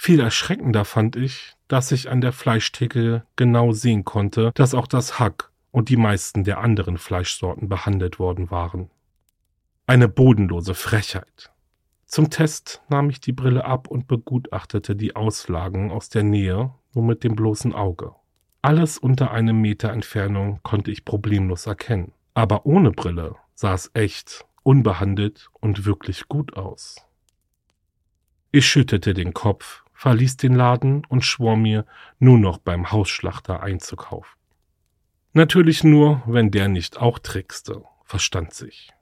Viel 0.00 0.20
erschreckender 0.20 0.84
fand 0.84 1.16
ich, 1.16 1.56
dass 1.66 1.90
ich 1.90 2.08
an 2.08 2.20
der 2.20 2.32
Fleischtheke 2.32 3.24
genau 3.34 3.72
sehen 3.72 4.04
konnte, 4.04 4.52
dass 4.54 4.72
auch 4.72 4.86
das 4.86 5.18
Hack 5.18 5.50
und 5.72 5.88
die 5.88 5.96
meisten 5.96 6.44
der 6.44 6.58
anderen 6.58 6.98
Fleischsorten 6.98 7.68
behandelt 7.68 8.20
worden 8.20 8.48
waren. 8.52 8.90
Eine 9.88 10.06
bodenlose 10.06 10.74
Frechheit. 10.74 11.50
Zum 12.06 12.30
Test 12.30 12.80
nahm 12.88 13.10
ich 13.10 13.20
die 13.20 13.32
Brille 13.32 13.64
ab 13.64 13.88
und 13.88 14.06
begutachtete 14.06 14.94
die 14.94 15.16
Auslagen 15.16 15.90
aus 15.90 16.08
der 16.08 16.22
Nähe 16.22 16.72
nur 16.94 17.04
mit 17.04 17.24
dem 17.24 17.34
bloßen 17.34 17.74
Auge. 17.74 18.14
Alles 18.62 18.98
unter 18.98 19.32
einem 19.32 19.60
Meter 19.60 19.90
Entfernung 19.90 20.60
konnte 20.62 20.92
ich 20.92 21.04
problemlos 21.04 21.66
erkennen. 21.66 22.12
Aber 22.34 22.66
ohne 22.66 22.92
Brille 22.92 23.34
sah 23.54 23.74
es 23.74 23.90
echt, 23.94 24.46
unbehandelt 24.62 25.48
und 25.54 25.86
wirklich 25.86 26.28
gut 26.28 26.56
aus. 26.56 27.04
Ich 28.52 28.66
schüttete 28.66 29.12
den 29.12 29.34
Kopf, 29.34 29.82
verließ 29.98 30.36
den 30.36 30.54
Laden 30.54 31.04
und 31.06 31.24
schwor 31.24 31.56
mir, 31.56 31.84
nur 32.20 32.38
noch 32.38 32.58
beim 32.58 32.92
Hausschlachter 32.92 33.64
einzukaufen. 33.64 34.38
Natürlich 35.32 35.82
nur, 35.82 36.22
wenn 36.24 36.52
der 36.52 36.68
nicht 36.68 36.98
auch 36.98 37.18
trickste, 37.18 37.82
verstand 38.04 38.54
sich. 38.54 38.92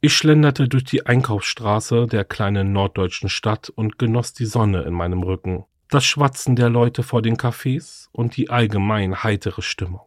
Ich 0.00 0.14
schlenderte 0.14 0.68
durch 0.68 0.84
die 0.84 1.06
Einkaufsstraße 1.06 2.06
der 2.06 2.24
kleinen 2.24 2.72
norddeutschen 2.72 3.28
Stadt 3.28 3.68
und 3.68 3.98
genoss 3.98 4.32
die 4.32 4.46
Sonne 4.46 4.82
in 4.82 4.94
meinem 4.94 5.24
Rücken, 5.24 5.64
das 5.90 6.04
Schwatzen 6.04 6.54
der 6.54 6.70
Leute 6.70 7.02
vor 7.02 7.20
den 7.20 7.36
Cafés 7.36 8.06
und 8.12 8.36
die 8.36 8.48
allgemein 8.48 9.24
heitere 9.24 9.62
Stimmung. 9.62 10.06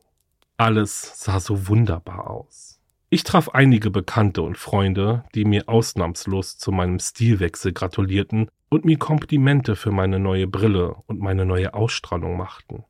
Alles 0.55 1.21
sah 1.21 1.41
so 1.41 1.67
wunderbar 1.67 2.29
aus. 2.29 2.79
Ich 3.09 3.23
traf 3.23 3.49
einige 3.49 3.89
Bekannte 3.89 4.43
und 4.43 4.57
Freunde, 4.57 5.25
die 5.35 5.43
mir 5.43 5.67
ausnahmslos 5.67 6.57
zu 6.57 6.71
meinem 6.71 6.99
Stilwechsel 6.99 7.73
gratulierten 7.73 8.49
und 8.69 8.85
mir 8.85 8.97
Komplimente 8.97 9.75
für 9.75 9.91
meine 9.91 10.19
neue 10.19 10.47
Brille 10.47 10.95
und 11.07 11.19
meine 11.19 11.45
neue 11.45 11.73
Ausstrahlung 11.73 12.37
machten. 12.37 12.85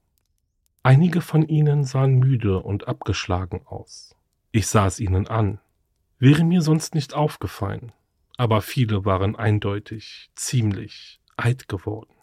Einige 0.83 1.21
von 1.21 1.47
ihnen 1.47 1.83
sahen 1.83 2.19
müde 2.19 2.59
und 2.59 2.87
abgeschlagen 2.87 3.61
aus. 3.65 4.15
Ich 4.51 4.67
sah 4.67 4.87
es 4.87 4.99
ihnen 4.99 5.27
an. 5.27 5.59
Wäre 6.19 6.43
mir 6.43 6.61
sonst 6.61 6.95
nicht 6.95 7.13
aufgefallen, 7.13 7.93
aber 8.37 8.61
viele 8.61 9.05
waren 9.05 9.35
eindeutig 9.35 10.31
ziemlich 10.35 11.21
alt 11.37 11.67
geworden. 11.67 12.13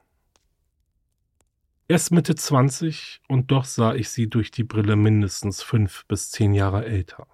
Erst 1.88 2.10
Mitte 2.10 2.34
zwanzig 2.34 3.20
und 3.28 3.50
doch 3.50 3.64
sah 3.64 3.94
ich 3.94 4.10
sie 4.10 4.28
durch 4.28 4.50
die 4.50 4.64
Brille 4.64 4.96
mindestens 4.96 5.62
fünf 5.62 6.04
bis 6.06 6.30
zehn 6.30 6.52
Jahre 6.52 6.84
älter. 6.84 7.26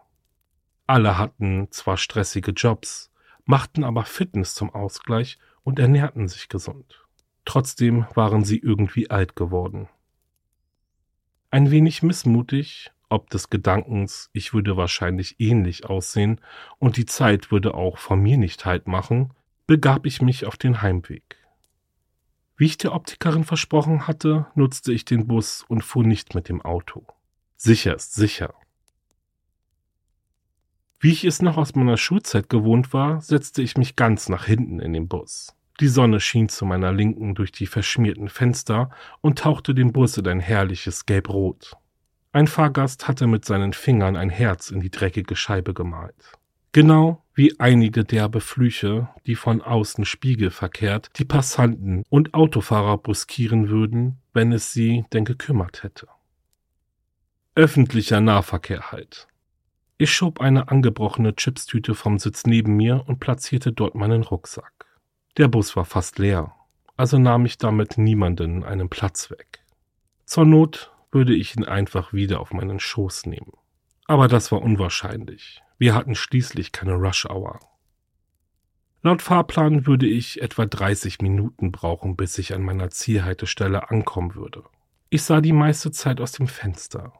Alle 0.86 1.16
hatten 1.16 1.68
zwar 1.70 1.96
stressige 1.96 2.50
Jobs, 2.50 3.10
machten 3.44 3.82
aber 3.82 4.04
Fitness 4.04 4.54
zum 4.54 4.70
Ausgleich 4.70 5.38
und 5.62 5.78
ernährten 5.78 6.28
sich 6.28 6.48
gesund. 6.48 7.04
Trotzdem 7.44 8.06
waren 8.14 8.44
sie 8.44 8.58
irgendwie 8.58 9.10
alt 9.10 9.36
geworden 9.36 9.88
ein 11.52 11.70
wenig 11.70 12.02
missmutig, 12.02 12.90
ob 13.10 13.28
des 13.28 13.50
Gedankens, 13.50 14.30
ich 14.32 14.54
würde 14.54 14.78
wahrscheinlich 14.78 15.38
ähnlich 15.38 15.84
aussehen 15.84 16.40
und 16.78 16.96
die 16.96 17.04
Zeit 17.04 17.52
würde 17.52 17.74
auch 17.74 17.98
vor 17.98 18.16
mir 18.16 18.38
nicht 18.38 18.64
halt 18.64 18.88
machen, 18.88 19.34
begab 19.66 20.06
ich 20.06 20.22
mich 20.22 20.46
auf 20.46 20.56
den 20.56 20.80
Heimweg. 20.80 21.36
Wie 22.56 22.64
ich 22.64 22.78
der 22.78 22.94
Optikerin 22.94 23.44
versprochen 23.44 24.06
hatte, 24.06 24.46
nutzte 24.54 24.92
ich 24.92 25.04
den 25.04 25.26
Bus 25.26 25.62
und 25.68 25.84
fuhr 25.84 26.04
nicht 26.04 26.34
mit 26.34 26.48
dem 26.48 26.62
Auto. 26.62 27.06
Sicher 27.56 27.94
ist 27.94 28.14
sicher. 28.14 28.54
Wie 31.04 31.10
ich 31.10 31.24
es 31.24 31.42
noch 31.42 31.56
aus 31.56 31.74
meiner 31.74 31.96
Schulzeit 31.96 32.48
gewohnt 32.48 32.92
war, 32.92 33.20
setzte 33.20 33.60
ich 33.60 33.76
mich 33.76 33.96
ganz 33.96 34.28
nach 34.28 34.44
hinten 34.44 34.78
in 34.78 34.92
den 34.92 35.08
Bus. 35.08 35.52
Die 35.80 35.88
Sonne 35.88 36.20
schien 36.20 36.48
zu 36.48 36.64
meiner 36.64 36.92
Linken 36.92 37.34
durch 37.34 37.50
die 37.50 37.66
verschmierten 37.66 38.28
Fenster 38.28 38.88
und 39.20 39.40
tauchte 39.40 39.74
den 39.74 39.92
Bus 39.92 40.16
in 40.16 40.28
ein 40.28 40.38
herrliches 40.38 41.04
Gelbrot. 41.04 41.72
Ein 42.30 42.46
Fahrgast 42.46 43.08
hatte 43.08 43.26
mit 43.26 43.44
seinen 43.44 43.72
Fingern 43.72 44.14
ein 44.14 44.30
Herz 44.30 44.70
in 44.70 44.78
die 44.78 44.92
dreckige 44.92 45.34
Scheibe 45.34 45.74
gemalt. 45.74 46.38
Genau 46.70 47.24
wie 47.34 47.58
einige 47.58 48.04
derbe 48.04 48.40
Flüche, 48.40 49.08
die 49.26 49.34
von 49.34 49.60
außen 49.60 50.04
spiegelverkehrt 50.04 51.10
die 51.18 51.24
Passanten 51.24 52.04
und 52.10 52.32
Autofahrer 52.32 52.96
bruskieren 52.96 53.68
würden, 53.68 54.20
wenn 54.32 54.52
es 54.52 54.72
sie 54.72 55.04
denn 55.12 55.24
gekümmert 55.24 55.82
hätte. 55.82 56.06
Öffentlicher 57.56 58.20
Nahverkehr 58.20 58.92
halt. 58.92 59.26
Ich 60.02 60.12
schob 60.12 60.40
eine 60.40 60.66
angebrochene 60.66 61.36
Chipstüte 61.36 61.94
vom 61.94 62.18
Sitz 62.18 62.44
neben 62.44 62.76
mir 62.76 63.04
und 63.06 63.20
platzierte 63.20 63.72
dort 63.72 63.94
meinen 63.94 64.24
Rucksack. 64.24 64.86
Der 65.36 65.46
Bus 65.46 65.76
war 65.76 65.84
fast 65.84 66.18
leer, 66.18 66.52
also 66.96 67.20
nahm 67.20 67.46
ich 67.46 67.56
damit 67.56 67.98
niemanden 67.98 68.64
einen 68.64 68.88
Platz 68.88 69.30
weg. 69.30 69.64
Zur 70.24 70.44
Not 70.44 70.90
würde 71.12 71.36
ich 71.36 71.56
ihn 71.56 71.64
einfach 71.64 72.12
wieder 72.12 72.40
auf 72.40 72.52
meinen 72.52 72.80
Schoß 72.80 73.26
nehmen. 73.26 73.52
Aber 74.06 74.26
das 74.26 74.50
war 74.50 74.60
unwahrscheinlich. 74.62 75.62
Wir 75.78 75.94
hatten 75.94 76.16
schließlich 76.16 76.72
keine 76.72 76.94
Rush 76.94 77.26
Hour. 77.26 77.60
Laut 79.02 79.22
Fahrplan 79.22 79.86
würde 79.86 80.08
ich 80.08 80.42
etwa 80.42 80.66
30 80.66 81.20
Minuten 81.20 81.70
brauchen, 81.70 82.16
bis 82.16 82.38
ich 82.38 82.54
an 82.54 82.62
meiner 82.64 82.90
Zielhaltestelle 82.90 83.88
ankommen 83.88 84.34
würde. 84.34 84.64
Ich 85.10 85.22
sah 85.22 85.40
die 85.40 85.52
meiste 85.52 85.92
Zeit 85.92 86.20
aus 86.20 86.32
dem 86.32 86.48
Fenster, 86.48 87.12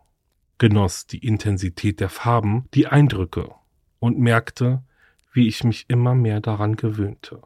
genoss 0.63 1.09
die 1.09 1.19
Intensität 1.19 1.99
der 1.99 2.09
Farben, 2.09 2.69
die 2.73 2.87
Eindrücke 2.87 3.53
und 3.99 4.21
merkte, 4.21 4.85
wie 5.33 5.49
ich 5.49 5.65
mich 5.65 5.87
immer 5.89 6.15
mehr 6.15 6.41
daran 6.41 6.77
gewöhnte. 6.77 7.43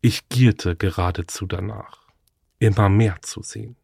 Ich 0.00 0.30
gierte 0.30 0.76
geradezu 0.76 1.44
danach, 1.44 2.08
immer 2.58 2.88
mehr 2.88 3.20
zu 3.20 3.42
sehen. 3.42 3.76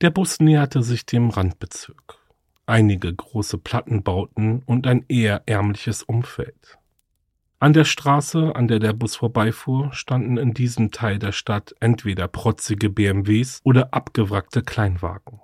Der 0.00 0.08
Bus 0.08 0.40
näherte 0.40 0.82
sich 0.82 1.04
dem 1.04 1.28
Randbezirk. 1.28 2.16
Einige 2.64 3.14
große 3.14 3.58
Plattenbauten 3.58 4.62
und 4.62 4.86
ein 4.86 5.04
eher 5.06 5.42
ärmliches 5.44 6.02
Umfeld. 6.02 6.78
An 7.62 7.74
der 7.74 7.84
Straße, 7.84 8.56
an 8.56 8.66
der 8.66 8.80
der 8.80 8.92
Bus 8.92 9.14
vorbeifuhr, 9.14 9.92
standen 9.92 10.36
in 10.36 10.52
diesem 10.52 10.90
Teil 10.90 11.20
der 11.20 11.30
Stadt 11.30 11.76
entweder 11.78 12.26
protzige 12.26 12.90
BMWs 12.90 13.60
oder 13.62 13.94
abgewrackte 13.94 14.62
Kleinwagen. 14.62 15.38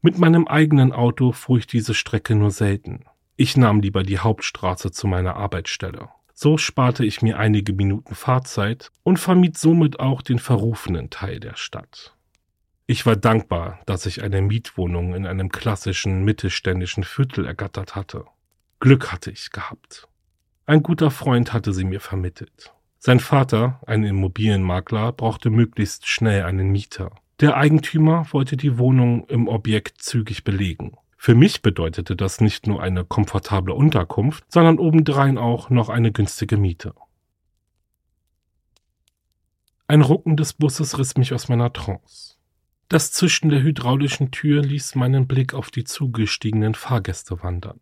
Mit 0.00 0.18
meinem 0.18 0.46
eigenen 0.46 0.92
Auto 0.92 1.32
fuhr 1.32 1.58
ich 1.58 1.66
diese 1.66 1.94
Strecke 1.94 2.36
nur 2.36 2.52
selten. 2.52 3.06
Ich 3.34 3.56
nahm 3.56 3.80
lieber 3.80 4.04
die 4.04 4.20
Hauptstraße 4.20 4.92
zu 4.92 5.08
meiner 5.08 5.34
Arbeitsstelle. 5.34 6.10
So 6.32 6.58
sparte 6.58 7.04
ich 7.04 7.22
mir 7.22 7.40
einige 7.40 7.72
Minuten 7.72 8.14
Fahrzeit 8.14 8.92
und 9.02 9.18
vermied 9.18 9.58
somit 9.58 9.98
auch 9.98 10.22
den 10.22 10.38
verrufenen 10.38 11.10
Teil 11.10 11.40
der 11.40 11.56
Stadt. 11.56 12.14
Ich 12.86 13.04
war 13.04 13.16
dankbar, 13.16 13.80
dass 13.84 14.06
ich 14.06 14.22
eine 14.22 14.42
Mietwohnung 14.42 15.12
in 15.12 15.26
einem 15.26 15.48
klassischen 15.48 16.22
mittelständischen 16.22 17.02
Viertel 17.02 17.44
ergattert 17.44 17.96
hatte. 17.96 18.26
Glück 18.78 19.10
hatte 19.10 19.32
ich 19.32 19.50
gehabt. 19.50 20.06
Ein 20.68 20.82
guter 20.82 21.10
Freund 21.10 21.54
hatte 21.54 21.72
sie 21.72 21.84
mir 21.84 21.98
vermittelt. 21.98 22.74
Sein 22.98 23.20
Vater, 23.20 23.80
ein 23.86 24.04
Immobilienmakler, 24.04 25.12
brauchte 25.12 25.48
möglichst 25.48 26.06
schnell 26.06 26.42
einen 26.42 26.68
Mieter. 26.68 27.10
Der 27.40 27.56
Eigentümer 27.56 28.26
wollte 28.32 28.58
die 28.58 28.76
Wohnung 28.76 29.26
im 29.28 29.48
Objekt 29.48 30.02
zügig 30.02 30.44
belegen. 30.44 30.92
Für 31.16 31.34
mich 31.34 31.62
bedeutete 31.62 32.16
das 32.16 32.42
nicht 32.42 32.66
nur 32.66 32.82
eine 32.82 33.06
komfortable 33.06 33.72
Unterkunft, 33.72 34.44
sondern 34.48 34.78
obendrein 34.78 35.38
auch 35.38 35.70
noch 35.70 35.88
eine 35.88 36.12
günstige 36.12 36.58
Miete. 36.58 36.92
Ein 39.86 40.02
Rucken 40.02 40.36
des 40.36 40.52
Busses 40.52 40.98
riss 40.98 41.16
mich 41.16 41.32
aus 41.32 41.48
meiner 41.48 41.72
Trance. 41.72 42.34
Das 42.90 43.10
Zischen 43.10 43.48
der 43.48 43.62
hydraulischen 43.62 44.32
Tür 44.32 44.60
ließ 44.60 44.96
meinen 44.96 45.26
Blick 45.26 45.54
auf 45.54 45.70
die 45.70 45.84
zugestiegenen 45.84 46.74
Fahrgäste 46.74 47.42
wandern. 47.42 47.80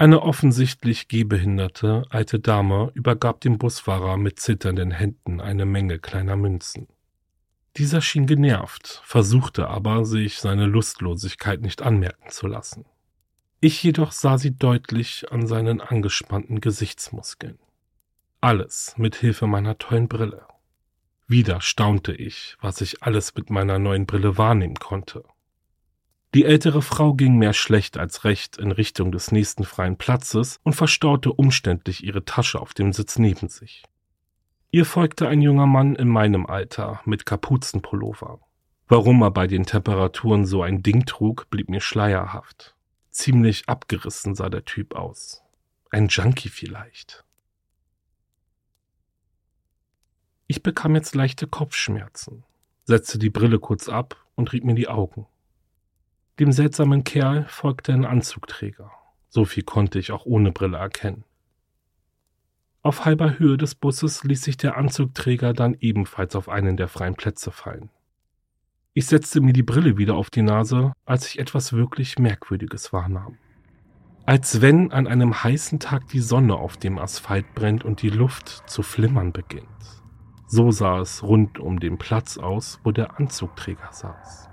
Eine 0.00 0.22
offensichtlich 0.22 1.08
gehbehinderte 1.08 2.04
alte 2.10 2.38
Dame 2.38 2.92
übergab 2.94 3.40
dem 3.40 3.58
Busfahrer 3.58 4.16
mit 4.16 4.38
zitternden 4.38 4.92
Händen 4.92 5.40
eine 5.40 5.66
Menge 5.66 5.98
kleiner 5.98 6.36
Münzen. 6.36 6.86
Dieser 7.76 8.00
schien 8.00 8.26
genervt, 8.26 9.02
versuchte 9.04 9.68
aber, 9.68 10.04
sich 10.04 10.38
seine 10.38 10.66
Lustlosigkeit 10.66 11.62
nicht 11.62 11.82
anmerken 11.82 12.30
zu 12.30 12.46
lassen. 12.46 12.84
Ich 13.60 13.82
jedoch 13.82 14.12
sah 14.12 14.38
sie 14.38 14.56
deutlich 14.56 15.32
an 15.32 15.48
seinen 15.48 15.80
angespannten 15.80 16.60
Gesichtsmuskeln. 16.60 17.58
Alles 18.40 18.94
mit 18.98 19.16
Hilfe 19.16 19.48
meiner 19.48 19.78
tollen 19.78 20.06
Brille. 20.06 20.46
Wieder 21.26 21.60
staunte 21.60 22.12
ich, 22.12 22.56
was 22.60 22.80
ich 22.82 23.02
alles 23.02 23.34
mit 23.34 23.50
meiner 23.50 23.80
neuen 23.80 24.06
Brille 24.06 24.38
wahrnehmen 24.38 24.76
konnte. 24.76 25.24
Die 26.34 26.44
ältere 26.44 26.82
Frau 26.82 27.14
ging 27.14 27.36
mehr 27.36 27.54
schlecht 27.54 27.96
als 27.96 28.24
recht 28.24 28.58
in 28.58 28.70
Richtung 28.70 29.12
des 29.12 29.32
nächsten 29.32 29.64
freien 29.64 29.96
Platzes 29.96 30.60
und 30.62 30.74
verstaute 30.74 31.32
umständlich 31.32 32.04
ihre 32.04 32.24
Tasche 32.26 32.60
auf 32.60 32.74
dem 32.74 32.92
Sitz 32.92 33.18
neben 33.18 33.48
sich. 33.48 33.84
Ihr 34.70 34.84
folgte 34.84 35.26
ein 35.26 35.40
junger 35.40 35.66
Mann 35.66 35.96
in 35.96 36.08
meinem 36.08 36.44
Alter 36.44 37.00
mit 37.06 37.24
Kapuzenpullover. 37.24 38.40
Warum 38.86 39.22
er 39.22 39.30
bei 39.30 39.46
den 39.46 39.64
Temperaturen 39.64 40.44
so 40.44 40.62
ein 40.62 40.82
Ding 40.82 41.06
trug, 41.06 41.48
blieb 41.48 41.70
mir 41.70 41.80
schleierhaft. 41.80 42.74
Ziemlich 43.10 43.66
abgerissen 43.66 44.34
sah 44.34 44.50
der 44.50 44.66
Typ 44.66 44.94
aus. 44.94 45.42
Ein 45.90 46.08
Junkie 46.08 46.50
vielleicht. 46.50 47.24
Ich 50.46 50.62
bekam 50.62 50.94
jetzt 50.94 51.14
leichte 51.14 51.46
Kopfschmerzen, 51.46 52.44
setzte 52.84 53.18
die 53.18 53.30
Brille 53.30 53.58
kurz 53.58 53.88
ab 53.88 54.16
und 54.34 54.52
rieb 54.52 54.64
mir 54.64 54.74
die 54.74 54.88
Augen. 54.88 55.26
Dem 56.38 56.52
seltsamen 56.52 57.02
Kerl 57.02 57.46
folgte 57.48 57.92
ein 57.92 58.04
Anzugträger. 58.04 58.92
So 59.28 59.44
viel 59.44 59.64
konnte 59.64 59.98
ich 59.98 60.12
auch 60.12 60.24
ohne 60.24 60.52
Brille 60.52 60.76
erkennen. 60.76 61.24
Auf 62.82 63.04
halber 63.04 63.40
Höhe 63.40 63.56
des 63.56 63.74
Busses 63.74 64.22
ließ 64.22 64.42
sich 64.42 64.56
der 64.56 64.76
Anzugträger 64.76 65.52
dann 65.52 65.76
ebenfalls 65.80 66.36
auf 66.36 66.48
einen 66.48 66.76
der 66.76 66.86
freien 66.86 67.16
Plätze 67.16 67.50
fallen. 67.50 67.90
Ich 68.94 69.06
setzte 69.06 69.40
mir 69.40 69.52
die 69.52 69.64
Brille 69.64 69.98
wieder 69.98 70.14
auf 70.14 70.30
die 70.30 70.42
Nase, 70.42 70.92
als 71.04 71.28
ich 71.28 71.40
etwas 71.40 71.72
wirklich 71.72 72.18
Merkwürdiges 72.18 72.92
wahrnahm. 72.92 73.36
Als 74.24 74.60
wenn 74.60 74.92
an 74.92 75.06
einem 75.08 75.42
heißen 75.42 75.80
Tag 75.80 76.08
die 76.08 76.20
Sonne 76.20 76.54
auf 76.54 76.76
dem 76.76 76.98
Asphalt 76.98 77.52
brennt 77.54 77.84
und 77.84 78.00
die 78.02 78.10
Luft 78.10 78.62
zu 78.66 78.82
flimmern 78.82 79.32
beginnt. 79.32 79.66
So 80.46 80.70
sah 80.70 81.00
es 81.00 81.22
rund 81.22 81.58
um 81.58 81.80
den 81.80 81.98
Platz 81.98 82.38
aus, 82.38 82.80
wo 82.84 82.92
der 82.92 83.18
Anzugträger 83.18 83.88
saß. 83.92 84.47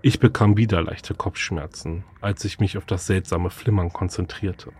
Ich 0.00 0.20
bekam 0.20 0.56
wieder 0.56 0.80
leichte 0.80 1.14
Kopfschmerzen, 1.14 2.04
als 2.20 2.44
ich 2.44 2.60
mich 2.60 2.78
auf 2.78 2.86
das 2.86 3.06
seltsame 3.06 3.50
Flimmern 3.50 3.92
konzentrierte. 3.92 4.72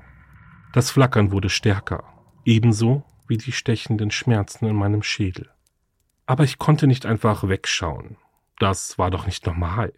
Das 0.72 0.92
Flackern 0.92 1.32
wurde 1.32 1.50
stärker, 1.50 2.04
ebenso 2.44 3.02
wie 3.26 3.36
die 3.36 3.50
stechenden 3.50 4.12
Schmerzen 4.12 4.66
in 4.66 4.76
meinem 4.76 5.02
Schädel. 5.02 5.50
Aber 6.26 6.44
ich 6.44 6.58
konnte 6.58 6.86
nicht 6.86 7.04
einfach 7.04 7.48
wegschauen. 7.48 8.16
Das 8.60 8.96
war 8.96 9.10
doch 9.10 9.26
nicht 9.26 9.44
normal. 9.44 9.92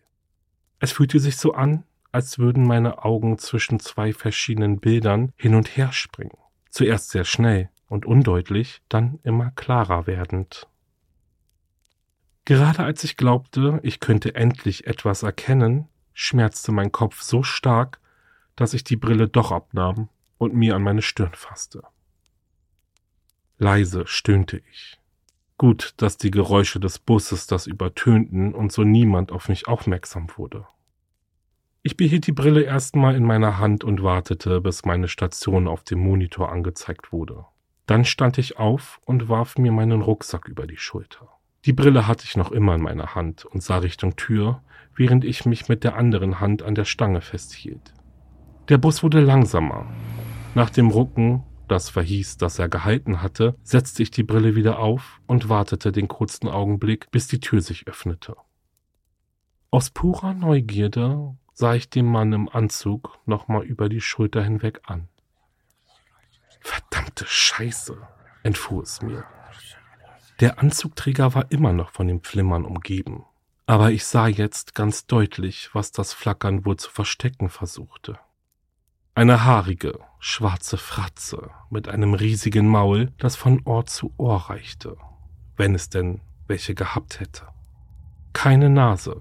Es 0.79 0.93
fühlte 0.93 1.21
sich 1.21 1.37
so 1.37 1.53
an, 1.53 1.85
als 2.13 2.39
würden 2.39 2.67
meine 2.67 3.05
Augen 3.05 3.37
zwischen 3.37 3.79
zwei 3.79 4.15
verschiedenen 4.15 4.81
Bildern 4.81 5.33
hin 5.37 5.55
und 5.55 5.77
her 5.77 5.93
springen. 5.93 6.39
Zuerst 6.71 7.11
sehr 7.11 7.25
schnell 7.25 7.69
und 7.89 8.07
undeutlich, 8.07 8.81
dann 8.89 9.19
immer 9.23 9.51
klarer 9.51 10.07
werdend. 10.07 10.70
Gerade 12.51 12.83
als 12.83 13.05
ich 13.05 13.17
glaubte, 13.17 13.79
ich 13.85 14.01
könnte 14.01 14.35
endlich 14.35 14.89
etwas 14.89 15.23
erkennen, 15.23 15.87
schmerzte 16.15 16.73
mein 16.73 16.91
Kopf 16.91 17.23
so 17.23 17.45
stark, 17.45 18.01
dass 18.57 18.75
ich 18.75 18.83
die 18.83 18.97
Brille 18.97 19.29
doch 19.29 19.53
abnahm 19.53 20.09
und 20.37 20.53
mir 20.53 20.75
an 20.75 20.83
meine 20.83 21.03
Stirn 21.03 21.31
fasste. 21.33 21.85
Leise 23.59 24.05
stöhnte 24.09 24.61
ich. 24.69 24.99
Gut, 25.59 25.95
dass 25.99 26.17
die 26.17 26.33
Geräusche 26.33 26.81
des 26.81 26.99
Busses 26.99 27.47
das 27.47 27.69
übertönten 27.69 28.53
und 28.53 28.73
so 28.73 28.83
niemand 28.83 29.31
auf 29.31 29.49
mich 29.49 29.69
aufmerksam 29.69 30.27
wurde. 30.35 30.67
Ich 31.85 31.97
behielt 31.97 32.27
die 32.27 32.33
Brille 32.33 32.63
erstmal 32.63 33.15
in 33.15 33.25
meiner 33.25 33.59
Hand 33.59 33.85
und 33.85 34.03
wartete, 34.03 34.61
bis 34.61 34.85
meine 34.85 35.07
Station 35.07 35.69
auf 35.69 35.85
dem 35.85 36.01
Monitor 36.01 36.51
angezeigt 36.51 37.13
wurde. 37.13 37.45
Dann 37.87 38.05
stand 38.05 38.39
ich 38.39 38.59
auf 38.59 39.01
und 39.05 39.29
warf 39.29 39.57
mir 39.57 39.71
meinen 39.71 40.03
Rucksack 40.03 40.49
über 40.49 40.67
die 40.67 40.79
Schulter. 40.79 41.29
Die 41.67 41.73
Brille 41.73 42.07
hatte 42.07 42.25
ich 42.25 42.37
noch 42.37 42.51
immer 42.51 42.75
in 42.75 42.83
meiner 42.83 43.15
Hand 43.15 43.45
und 43.45 43.63
sah 43.63 43.79
Richtung 43.79 44.17
Tür, 44.17 44.63
während 44.95 45.25
ich 45.25 45.45
mich 45.45 45.69
mit 45.69 45.85
der 45.85 45.97
anderen 45.97 46.41
Hand 46.41 46.63
an 46.63 46.75
der 46.75 46.85
Stange 46.85 47.21
festhielt. 47.21 47.95
Der 48.69 48.79
Bus 48.79 49.03
wurde 49.03 49.21
langsamer 49.21 49.87
nach 50.55 50.71
dem 50.71 50.89
Rucken, 50.89 51.45
das 51.69 51.91
verhieß, 51.91 52.37
dass 52.37 52.59
er 52.59 52.69
gehalten 52.69 53.23
hatte, 53.23 53.55
setzte 53.63 54.03
ich 54.03 54.11
die 54.11 54.25
Brille 54.25 54.57
wieder 54.57 54.81
auf 54.81 55.21
und 55.27 55.49
wartete 55.49 55.93
den 55.93 56.09
kurzen 56.09 56.49
Augenblick, 56.49 57.11
bis 57.13 57.29
die 57.29 57.39
Tür 57.39 57.61
sich 57.61 57.87
öffnete. 57.87 58.35
Aus 59.71 59.91
purer 59.91 60.35
Neugierde 60.35 61.37
sah 61.53 61.75
ich 61.75 61.89
den 61.89 62.07
Mann 62.07 62.33
im 62.33 62.49
Anzug 62.49 63.19
nochmal 63.27 63.63
über 63.63 63.89
die 63.89 64.01
Schulter 64.01 64.43
hinweg 64.43 64.81
an. 64.85 65.09
Verdammte 66.61 67.25
Scheiße, 67.27 67.97
entfuhr 68.43 68.83
es 68.83 69.01
mir. 69.03 69.25
Der 70.41 70.59
Anzugträger 70.59 71.35
war 71.35 71.51
immer 71.51 71.75
noch 71.75 71.91
von 71.91 72.09
dem 72.09 72.23
Flimmern 72.23 72.65
umgeben, 72.65 73.25
aber 73.67 73.91
ich 73.91 74.07
sah 74.07 74.27
jetzt 74.27 74.75
ganz 74.75 75.07
deutlich, 75.07 75.69
was 75.75 75.93
das 75.93 76.15
Flackern 76.15 76.65
wohl 76.65 76.79
zu 76.79 76.91
verstecken 76.91 77.51
versuchte. 77.51 78.19
Eine 79.15 79.45
haarige, 79.45 79.99
schwarze 80.19 80.79
Fratze 80.79 81.51
mit 81.69 81.89
einem 81.89 82.15
riesigen 82.15 82.67
Maul, 82.69 83.13
das 83.19 83.37
von 83.37 83.61
Ohr 83.67 83.85
zu 83.85 84.15
Ohr 84.17 84.49
reichte, 84.49 84.97
wenn 85.57 85.75
es 85.75 85.91
denn 85.91 86.23
welche 86.47 86.75
gehabt 86.75 87.21
hätte. 87.21 87.47
Keine 88.33 88.71
Nase, 88.71 89.21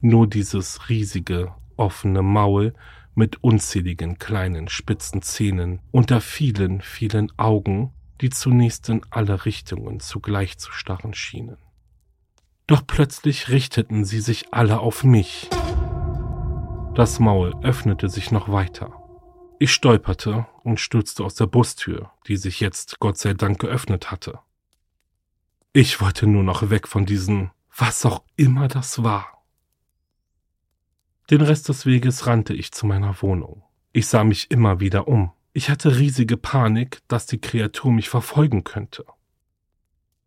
nur 0.00 0.26
dieses 0.26 0.88
riesige, 0.88 1.54
offene 1.76 2.22
Maul 2.22 2.74
mit 3.14 3.42
unzähligen 3.44 4.18
kleinen 4.18 4.66
spitzen 4.66 5.22
Zähnen 5.22 5.80
unter 5.92 6.20
vielen, 6.20 6.80
vielen 6.80 7.30
Augen, 7.38 7.92
die 8.20 8.30
zunächst 8.30 8.88
in 8.88 9.02
alle 9.10 9.44
Richtungen 9.44 10.00
zugleich 10.00 10.58
zu 10.58 10.72
starren 10.72 11.14
schienen. 11.14 11.58
Doch 12.66 12.86
plötzlich 12.86 13.48
richteten 13.48 14.04
sie 14.04 14.20
sich 14.20 14.52
alle 14.52 14.80
auf 14.80 15.04
mich. 15.04 15.48
Das 16.94 17.20
Maul 17.20 17.54
öffnete 17.62 18.08
sich 18.08 18.30
noch 18.32 18.48
weiter 18.48 19.06
ich 19.58 19.72
stolperte 19.72 20.46
und 20.62 20.80
stürzte 20.80 21.24
aus 21.24 21.34
der 21.34 21.46
Bustür, 21.46 22.10
die 22.26 22.36
sich 22.36 22.60
jetzt 22.60 22.98
Gott 22.98 23.16
sei 23.18 23.34
Dank 23.34 23.58
geöffnet 23.58 24.10
hatte. 24.10 24.38
Ich 25.72 26.00
wollte 26.00 26.26
nur 26.26 26.42
noch 26.42 26.70
weg 26.70 26.88
von 26.88 27.06
diesen, 27.06 27.50
was 27.74 28.04
auch 28.06 28.22
immer 28.36 28.68
das 28.68 29.02
war. 29.02 29.44
Den 31.30 31.40
Rest 31.40 31.68
des 31.68 31.86
Weges 31.86 32.26
rannte 32.26 32.54
ich 32.54 32.72
zu 32.72 32.86
meiner 32.86 33.20
Wohnung. 33.22 33.62
Ich 33.92 34.06
sah 34.06 34.24
mich 34.24 34.50
immer 34.50 34.80
wieder 34.80 35.08
um. 35.08 35.32
Ich 35.56 35.70
hatte 35.70 35.96
riesige 35.96 36.36
Panik, 36.36 36.98
dass 37.08 37.24
die 37.24 37.40
Kreatur 37.40 37.90
mich 37.90 38.10
verfolgen 38.10 38.62
könnte. 38.62 39.06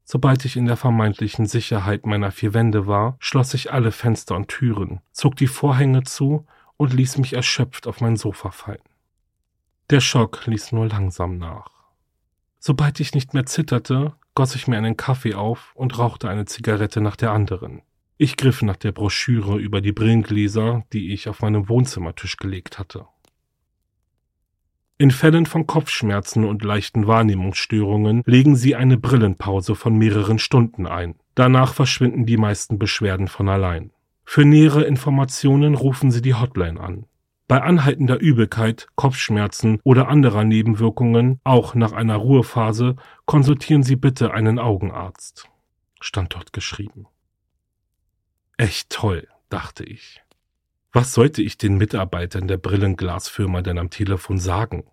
Sobald 0.04 0.44
ich 0.44 0.56
in 0.56 0.66
der 0.66 0.76
vermeintlichen 0.76 1.46
Sicherheit 1.46 2.08
meiner 2.08 2.32
vier 2.32 2.56
Wände 2.56 2.88
war, 2.88 3.16
schloss 3.20 3.54
ich 3.54 3.72
alle 3.72 3.92
Fenster 3.92 4.36
und 4.36 4.48
Türen, 4.48 5.02
zog 5.12 5.36
die 5.36 5.46
Vorhänge 5.46 6.02
zu 6.02 6.48
und 6.78 6.94
ließ 6.94 7.20
mich 7.20 7.34
erschöpft 7.34 7.86
auf 7.86 8.02
mein 8.02 8.18
Sofa 8.18 8.50
fallen. 8.50 8.82
Der 9.92 10.00
Schock 10.00 10.48
ließ 10.48 10.72
nur 10.72 10.88
langsam 10.88 11.38
nach. 11.38 11.70
Sobald 12.58 13.00
ich 13.00 13.14
nicht 13.14 13.36
mehr 13.36 13.46
zitterte, 13.46 14.16
goss 14.34 14.56
ich 14.56 14.68
mir 14.68 14.78
einen 14.78 14.98
Kaffee 14.98 15.36
auf 15.36 15.76
und 15.76 16.00
rauchte 16.00 16.28
eine 16.28 16.46
Zigarette 16.46 17.02
nach 17.02 17.16
der 17.16 17.34
anderen. 17.34 17.84
Ich 18.18 18.36
griff 18.36 18.64
nach 18.64 18.78
der 18.78 18.94
Broschüre 18.94 19.60
über 19.60 19.82
die 19.82 19.92
Brillengläser, 19.92 20.86
die 20.92 21.14
ich 21.14 21.30
auf 21.30 21.44
meinem 21.44 21.70
Wohnzimmertisch 21.70 22.38
gelegt 22.38 22.80
hatte. 22.80 23.06
In 25.02 25.12
Fällen 25.12 25.46
von 25.46 25.66
Kopfschmerzen 25.66 26.44
und 26.44 26.62
leichten 26.62 27.08
Wahrnehmungsstörungen 27.08 28.22
legen 28.26 28.58
Sie 28.58 28.76
eine 28.76 28.98
Brillenpause 28.98 29.74
von 29.74 29.98
mehreren 29.98 30.40
Stunden 30.40 30.86
ein. 30.86 31.16
Danach 31.36 31.74
verschwinden 31.74 32.26
die 32.26 32.36
meisten 32.36 32.78
Beschwerden 32.78 33.30
von 33.30 33.48
allein. 33.48 33.92
Für 34.26 34.44
nähere 34.44 34.84
Informationen 34.84 35.76
rufen 35.76 36.12
Sie 36.12 36.22
die 36.22 36.34
Hotline 36.34 36.78
an. 36.78 37.06
Bei 37.48 37.62
anhaltender 37.62 38.20
Übelkeit, 38.20 38.88
Kopfschmerzen 38.96 39.80
oder 39.86 40.10
anderer 40.10 40.44
Nebenwirkungen, 40.44 41.40
auch 41.46 41.76
nach 41.76 41.94
einer 41.94 42.18
Ruhephase, 42.18 42.98
konsultieren 43.26 43.84
Sie 43.84 43.96
bitte 43.96 44.34
einen 44.34 44.60
Augenarzt. 44.60 45.48
Stand 46.02 46.36
dort 46.36 46.52
geschrieben. 46.52 47.08
Echt 48.58 48.90
toll, 48.90 49.30
dachte 49.50 49.86
ich. 49.86 50.22
Was 50.92 51.14
sollte 51.14 51.44
ich 51.44 51.58
den 51.58 51.78
Mitarbeitern 51.78 52.48
der 52.48 52.58
Brillenglasfirma 52.58 53.62
denn 53.62 53.78
am 53.78 53.92
Telefon 53.92 54.40
sagen? 54.40 54.90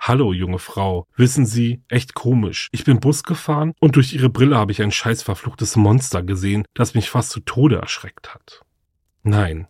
Hallo, 0.00 0.32
junge 0.32 0.58
Frau. 0.58 1.06
Wissen 1.14 1.44
Sie, 1.44 1.82
echt 1.88 2.14
komisch. 2.14 2.68
Ich 2.72 2.84
bin 2.84 3.00
Bus 3.00 3.22
gefahren 3.22 3.74
und 3.78 3.96
durch 3.96 4.14
Ihre 4.14 4.30
Brille 4.30 4.56
habe 4.56 4.72
ich 4.72 4.80
ein 4.80 4.92
scheiß 4.92 5.22
verfluchtes 5.22 5.76
Monster 5.76 6.22
gesehen, 6.22 6.64
das 6.72 6.94
mich 6.94 7.10
fast 7.10 7.30
zu 7.30 7.40
Tode 7.40 7.76
erschreckt 7.76 8.34
hat. 8.34 8.62
Nein, 9.24 9.68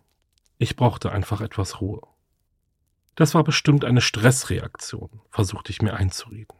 ich 0.57 0.77
brauchte 0.77 1.11
einfach 1.11 1.41
etwas 1.41 1.81
Ruhe. 1.81 2.01
Das 3.15 3.33
war 3.33 3.43
bestimmt 3.43 3.83
eine 3.83 4.01
Stressreaktion, 4.01 5.21
versuchte 5.31 5.71
ich 5.71 5.81
mir 5.81 5.95
einzureden. 5.95 6.55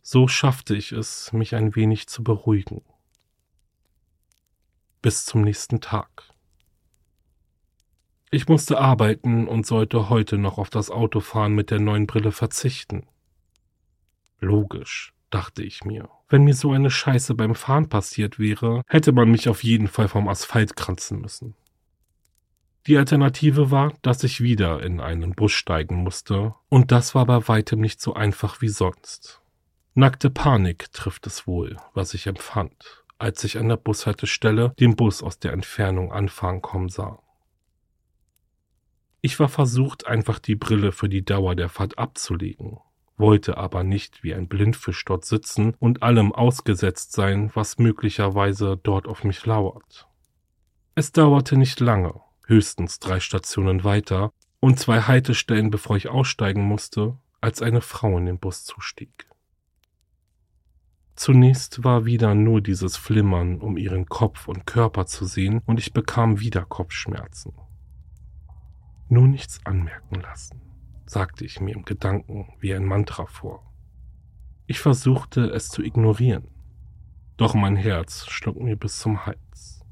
So 0.00 0.28
schaffte 0.28 0.74
ich 0.74 0.92
es, 0.92 1.32
mich 1.32 1.54
ein 1.54 1.74
wenig 1.74 2.06
zu 2.06 2.22
beruhigen. 2.22 2.82
Bis 5.02 5.26
zum 5.26 5.42
nächsten 5.42 5.80
Tag. 5.80 6.33
Ich 8.34 8.48
musste 8.48 8.80
arbeiten 8.80 9.46
und 9.46 9.64
sollte 9.64 10.08
heute 10.08 10.38
noch 10.38 10.58
auf 10.58 10.68
das 10.68 10.90
Autofahren 10.90 11.54
mit 11.54 11.70
der 11.70 11.78
neuen 11.78 12.08
Brille 12.08 12.32
verzichten. 12.32 13.06
Logisch, 14.40 15.14
dachte 15.30 15.62
ich 15.62 15.84
mir. 15.84 16.08
Wenn 16.28 16.42
mir 16.42 16.54
so 16.54 16.72
eine 16.72 16.90
Scheiße 16.90 17.36
beim 17.36 17.54
Fahren 17.54 17.88
passiert 17.88 18.40
wäre, 18.40 18.82
hätte 18.88 19.12
man 19.12 19.30
mich 19.30 19.48
auf 19.48 19.62
jeden 19.62 19.86
Fall 19.86 20.08
vom 20.08 20.26
Asphalt 20.26 20.74
kratzen 20.74 21.20
müssen. 21.20 21.54
Die 22.88 22.98
Alternative 22.98 23.70
war, 23.70 23.92
dass 24.02 24.24
ich 24.24 24.40
wieder 24.40 24.82
in 24.82 24.98
einen 24.98 25.36
Bus 25.36 25.52
steigen 25.52 26.02
musste, 26.02 26.56
und 26.68 26.90
das 26.90 27.14
war 27.14 27.26
bei 27.26 27.46
weitem 27.46 27.80
nicht 27.80 28.00
so 28.00 28.14
einfach 28.14 28.60
wie 28.60 28.68
sonst. 28.68 29.42
Nackte 29.94 30.28
Panik 30.28 30.90
trifft 30.92 31.28
es 31.28 31.46
wohl, 31.46 31.76
was 31.92 32.14
ich 32.14 32.26
empfand, 32.26 33.04
als 33.16 33.44
ich 33.44 33.58
an 33.58 33.68
der 33.68 33.76
Bushaltestelle 33.76 34.74
den 34.80 34.96
Bus 34.96 35.22
aus 35.22 35.38
der 35.38 35.52
Entfernung 35.52 36.10
anfahren 36.10 36.62
kommen 36.62 36.88
sah. 36.88 37.20
Ich 39.26 39.40
war 39.40 39.48
versucht, 39.48 40.06
einfach 40.06 40.38
die 40.38 40.54
Brille 40.54 40.92
für 40.92 41.08
die 41.08 41.24
Dauer 41.24 41.54
der 41.54 41.70
Fahrt 41.70 41.96
abzulegen, 41.96 42.76
wollte 43.16 43.56
aber 43.56 43.82
nicht 43.82 44.22
wie 44.22 44.34
ein 44.34 44.48
Blindfisch 44.48 45.02
dort 45.06 45.24
sitzen 45.24 45.72
und 45.78 46.02
allem 46.02 46.30
ausgesetzt 46.30 47.12
sein, 47.12 47.50
was 47.54 47.78
möglicherweise 47.78 48.76
dort 48.76 49.08
auf 49.08 49.24
mich 49.24 49.46
lauert. 49.46 50.06
Es 50.94 51.10
dauerte 51.10 51.56
nicht 51.56 51.80
lange, 51.80 52.20
höchstens 52.46 52.98
drei 52.98 53.18
Stationen 53.18 53.82
weiter 53.82 54.30
und 54.60 54.78
zwei 54.78 55.00
Haltestellen, 55.00 55.70
bevor 55.70 55.96
ich 55.96 56.10
aussteigen 56.10 56.62
musste, 56.62 57.16
als 57.40 57.62
eine 57.62 57.80
Frau 57.80 58.18
in 58.18 58.26
den 58.26 58.38
Bus 58.38 58.64
zustieg. 58.64 59.26
Zunächst 61.16 61.82
war 61.82 62.04
wieder 62.04 62.34
nur 62.34 62.60
dieses 62.60 62.98
Flimmern, 62.98 63.62
um 63.62 63.78
ihren 63.78 64.04
Kopf 64.04 64.48
und 64.48 64.66
Körper 64.66 65.06
zu 65.06 65.24
sehen, 65.24 65.62
und 65.64 65.80
ich 65.80 65.94
bekam 65.94 66.40
wieder 66.40 66.66
Kopfschmerzen. 66.66 67.54
Nur 69.08 69.28
nichts 69.28 69.60
anmerken 69.64 70.20
lassen, 70.20 70.60
sagte 71.06 71.44
ich 71.44 71.60
mir 71.60 71.74
im 71.74 71.84
Gedanken 71.84 72.52
wie 72.60 72.74
ein 72.74 72.84
Mantra 72.84 73.26
vor. 73.26 73.70
Ich 74.66 74.80
versuchte 74.80 75.42
es 75.50 75.68
zu 75.68 75.82
ignorieren, 75.82 76.48
doch 77.36 77.54
mein 77.54 77.76
Herz 77.76 78.26
schlug 78.26 78.60
mir 78.60 78.76
bis 78.76 78.98
zum 78.98 79.26
Hals. 79.26 79.84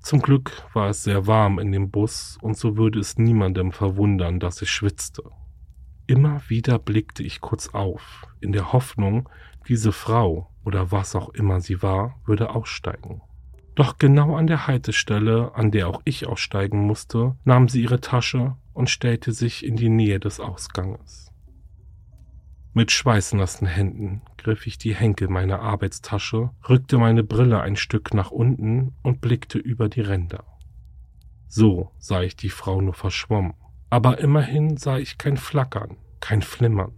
Zum 0.00 0.22
Glück 0.22 0.64
war 0.72 0.90
es 0.90 1.02
sehr 1.02 1.26
warm 1.26 1.58
in 1.58 1.72
dem 1.72 1.90
Bus 1.90 2.38
und 2.40 2.56
so 2.56 2.76
würde 2.76 3.00
es 3.00 3.18
niemandem 3.18 3.72
verwundern, 3.72 4.38
dass 4.38 4.62
ich 4.62 4.70
schwitzte. 4.70 5.24
Immer 6.06 6.48
wieder 6.48 6.78
blickte 6.78 7.24
ich 7.24 7.40
kurz 7.40 7.70
auf, 7.70 8.28
in 8.40 8.52
der 8.52 8.72
Hoffnung, 8.72 9.28
diese 9.66 9.90
Frau 9.90 10.48
oder 10.64 10.92
was 10.92 11.16
auch 11.16 11.30
immer 11.30 11.60
sie 11.60 11.82
war, 11.82 12.20
würde 12.24 12.50
aussteigen. 12.50 13.20
Doch 13.76 13.98
genau 13.98 14.34
an 14.36 14.46
der 14.46 14.66
Haltestelle, 14.66 15.54
an 15.54 15.70
der 15.70 15.88
auch 15.88 16.00
ich 16.06 16.26
aussteigen 16.26 16.86
musste, 16.86 17.36
nahm 17.44 17.68
sie 17.68 17.82
ihre 17.82 18.00
Tasche 18.00 18.56
und 18.72 18.88
stellte 18.88 19.32
sich 19.32 19.64
in 19.64 19.76
die 19.76 19.90
Nähe 19.90 20.18
des 20.18 20.40
Ausganges. 20.40 21.30
Mit 22.72 22.90
schweißnassen 22.90 23.66
Händen 23.66 24.22
griff 24.38 24.66
ich 24.66 24.78
die 24.78 24.94
Henkel 24.94 25.28
meiner 25.28 25.60
Arbeitstasche, 25.60 26.50
rückte 26.68 26.96
meine 26.96 27.22
Brille 27.22 27.60
ein 27.60 27.76
Stück 27.76 28.14
nach 28.14 28.30
unten 28.30 28.94
und 29.02 29.20
blickte 29.20 29.58
über 29.58 29.90
die 29.90 30.00
Ränder. 30.00 30.44
So 31.46 31.90
sah 31.98 32.22
ich 32.22 32.34
die 32.34 32.50
Frau 32.50 32.80
nur 32.80 32.94
verschwommen, 32.94 33.54
aber 33.90 34.18
immerhin 34.18 34.78
sah 34.78 34.96
ich 34.96 35.18
kein 35.18 35.36
Flackern, 35.36 35.98
kein 36.20 36.40
Flimmern, 36.40 36.92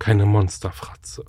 keine 0.00 0.26
Monsterfratze. 0.26 1.24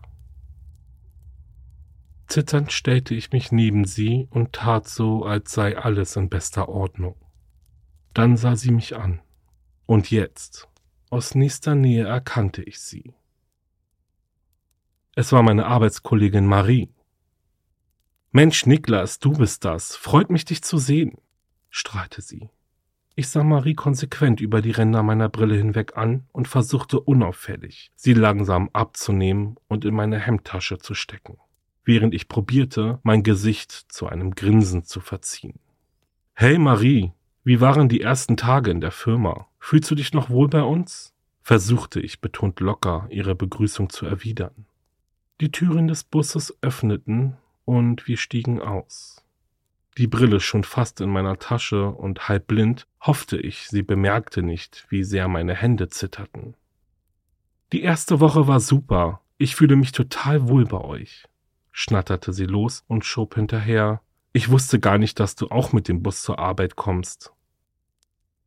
Zitternd 2.28 2.72
stellte 2.72 3.14
ich 3.14 3.32
mich 3.32 3.52
neben 3.52 3.86
sie 3.86 4.28
und 4.32 4.54
tat 4.54 4.88
so, 4.88 5.26
als 5.26 5.52
sei 5.52 5.78
alles 5.78 6.16
in 6.16 6.30
bester 6.30 6.70
Ordnung. 6.70 7.16
Dann 8.14 8.38
sah 8.38 8.56
sie 8.56 8.72
mich 8.72 8.96
an. 8.96 9.22
Und 9.86 10.10
jetzt, 10.10 10.68
aus 11.10 11.36
nächster 11.36 11.76
Nähe 11.76 12.06
erkannte 12.06 12.64
ich 12.64 12.80
sie. 12.80 13.14
Es 15.16 15.32
war 15.32 15.44
meine 15.44 15.66
Arbeitskollegin 15.66 16.46
Marie. 16.46 16.90
Mensch, 18.32 18.66
Niklas, 18.66 19.20
du 19.20 19.32
bist 19.32 19.64
das. 19.64 19.96
Freut 19.96 20.30
mich, 20.30 20.44
dich 20.44 20.62
zu 20.62 20.78
sehen, 20.78 21.18
strahlte 21.70 22.22
sie. 22.22 22.50
Ich 23.18 23.30
sah 23.30 23.46
Marie 23.46 23.76
konsequent 23.76 24.42
über 24.42 24.62
die 24.62 24.72
Ränder 24.72 25.04
meiner 25.04 25.30
Brille 25.30 25.56
hinweg 25.56 25.96
an 25.96 26.28
und 26.34 26.50
versuchte 26.50 27.00
unauffällig, 27.00 27.94
sie 27.96 28.14
langsam 28.14 28.70
abzunehmen 28.74 29.56
und 29.70 29.86
in 29.86 29.96
meine 29.96 30.20
Hemdtasche 30.20 30.80
zu 30.80 30.96
stecken, 30.96 31.38
während 31.86 32.14
ich 32.14 32.28
probierte, 32.28 33.00
mein 33.04 33.24
Gesicht 33.24 33.72
zu 33.72 34.08
einem 34.08 34.32
Grinsen 34.36 34.84
zu 34.84 35.00
verziehen. 35.00 35.60
Hey 36.34 36.58
Marie, 36.58 37.14
wie 37.44 37.62
waren 37.62 37.88
die 37.88 38.02
ersten 38.02 38.36
Tage 38.36 38.72
in 38.72 38.82
der 38.82 38.92
Firma? 38.92 39.48
Fühlst 39.60 39.90
du 39.90 39.96
dich 39.96 40.14
noch 40.14 40.30
wohl 40.30 40.50
bei 40.50 40.64
uns? 40.64 41.14
versuchte 41.46 42.00
ich 42.00 42.22
betont 42.22 42.60
locker, 42.60 43.06
ihre 43.12 43.36
Begrüßung 43.36 43.92
zu 43.92 44.08
erwidern. 44.08 44.66
Die 45.42 45.52
Türen 45.52 45.88
des 45.88 46.04
Busses 46.04 46.58
öffneten 46.62 47.38
und 47.66 48.08
wir 48.08 48.18
stiegen 48.18 48.60
aus. 48.60 49.24
Die 50.00 50.08
Brille 50.08 50.40
schon 50.40 50.64
fast 50.64 51.02
in 51.02 51.10
meiner 51.12 51.38
Tasche 51.38 51.90
und 51.90 52.28
halb 52.28 52.48
blind, 52.48 52.88
hoffte 53.00 53.38
ich, 53.38 53.68
sie 53.68 53.84
bemerkte 53.84 54.42
nicht, 54.42 54.88
wie 54.90 55.04
sehr 55.04 55.28
meine 55.28 55.54
Hände 55.54 55.88
zitterten. 55.88 56.56
Die 57.72 57.84
erste 57.84 58.20
Woche 58.20 58.48
war 58.48 58.60
super. 58.60 59.22
Ich 59.38 59.56
fühle 59.56 59.76
mich 59.76 59.92
total 59.92 60.50
wohl 60.50 60.66
bei 60.66 60.82
euch, 60.82 61.26
schnatterte 61.78 62.32
sie 62.32 62.46
los 62.46 62.86
und 62.88 63.04
schob 63.04 63.36
hinterher. 63.36 64.02
Ich 64.32 64.50
wusste 64.50 64.80
gar 64.80 64.98
nicht, 64.98 65.20
dass 65.20 65.36
du 65.36 65.50
auch 65.50 65.74
mit 65.74 65.90
dem 65.90 66.02
Bus 66.02 66.22
zur 66.22 66.40
Arbeit 66.40 66.78
kommst. 66.78 67.34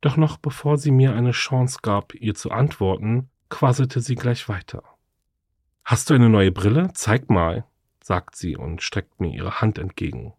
Doch 0.01 0.17
noch 0.17 0.39
bevor 0.39 0.79
sie 0.79 0.91
mir 0.91 1.15
eine 1.15 1.33
Chance 1.33 1.81
gab, 1.83 2.15
ihr 2.15 2.35
zu 2.35 2.51
antworten, 2.51 3.29
quasselte 3.51 4.01
sie 4.01 4.15
gleich 4.15 4.49
weiter. 4.49 4.83
Hast 5.85 6.09
du 6.09 6.15
eine 6.15 6.31
neue 6.31 6.53
Brille? 6.53 6.91
Zeig 6.95 7.29
mal, 7.29 7.67
sagt 8.03 8.35
sie 8.35 8.57
und 8.57 8.83
streckt 8.83 9.21
mir 9.21 9.31
ihre 9.35 9.61
Hand 9.61 9.77
entgegen. 9.77 10.33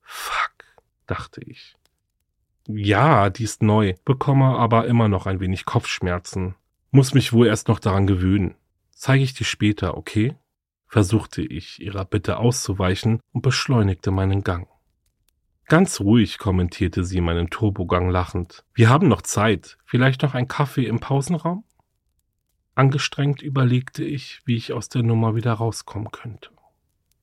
Fuck, 0.00 0.64
dachte 1.08 1.40
ich. 1.42 1.76
Ja, 2.68 3.30
die 3.30 3.42
ist 3.44 3.64
neu, 3.64 3.94
bekomme 4.04 4.56
aber 4.56 4.86
immer 4.86 5.08
noch 5.08 5.26
ein 5.26 5.40
wenig 5.40 5.64
Kopfschmerzen. 5.64 6.54
Muss 6.92 7.14
mich 7.14 7.32
wohl 7.32 7.48
erst 7.48 7.66
noch 7.66 7.80
daran 7.80 8.06
gewöhnen. 8.06 8.54
Zeige 8.90 9.24
ich 9.24 9.34
dir 9.34 9.44
später, 9.44 9.96
okay? 9.96 10.36
Versuchte 10.90 11.40
ich, 11.40 11.80
ihrer 11.80 12.04
Bitte 12.04 12.38
auszuweichen 12.38 13.20
und 13.32 13.42
beschleunigte 13.42 14.10
meinen 14.10 14.42
Gang. 14.42 14.68
Ganz 15.66 16.00
ruhig 16.00 16.38
kommentierte 16.38 17.04
sie 17.04 17.20
meinen 17.20 17.48
Turbogang 17.48 18.10
lachend. 18.10 18.64
Wir 18.74 18.90
haben 18.90 19.06
noch 19.06 19.22
Zeit. 19.22 19.78
Vielleicht 19.84 20.22
noch 20.22 20.34
ein 20.34 20.48
Kaffee 20.48 20.86
im 20.86 20.98
Pausenraum? 20.98 21.64
Angestrengt 22.74 23.40
überlegte 23.40 24.02
ich, 24.02 24.40
wie 24.44 24.56
ich 24.56 24.72
aus 24.72 24.88
der 24.88 25.04
Nummer 25.04 25.36
wieder 25.36 25.52
rauskommen 25.52 26.10
könnte. 26.10 26.50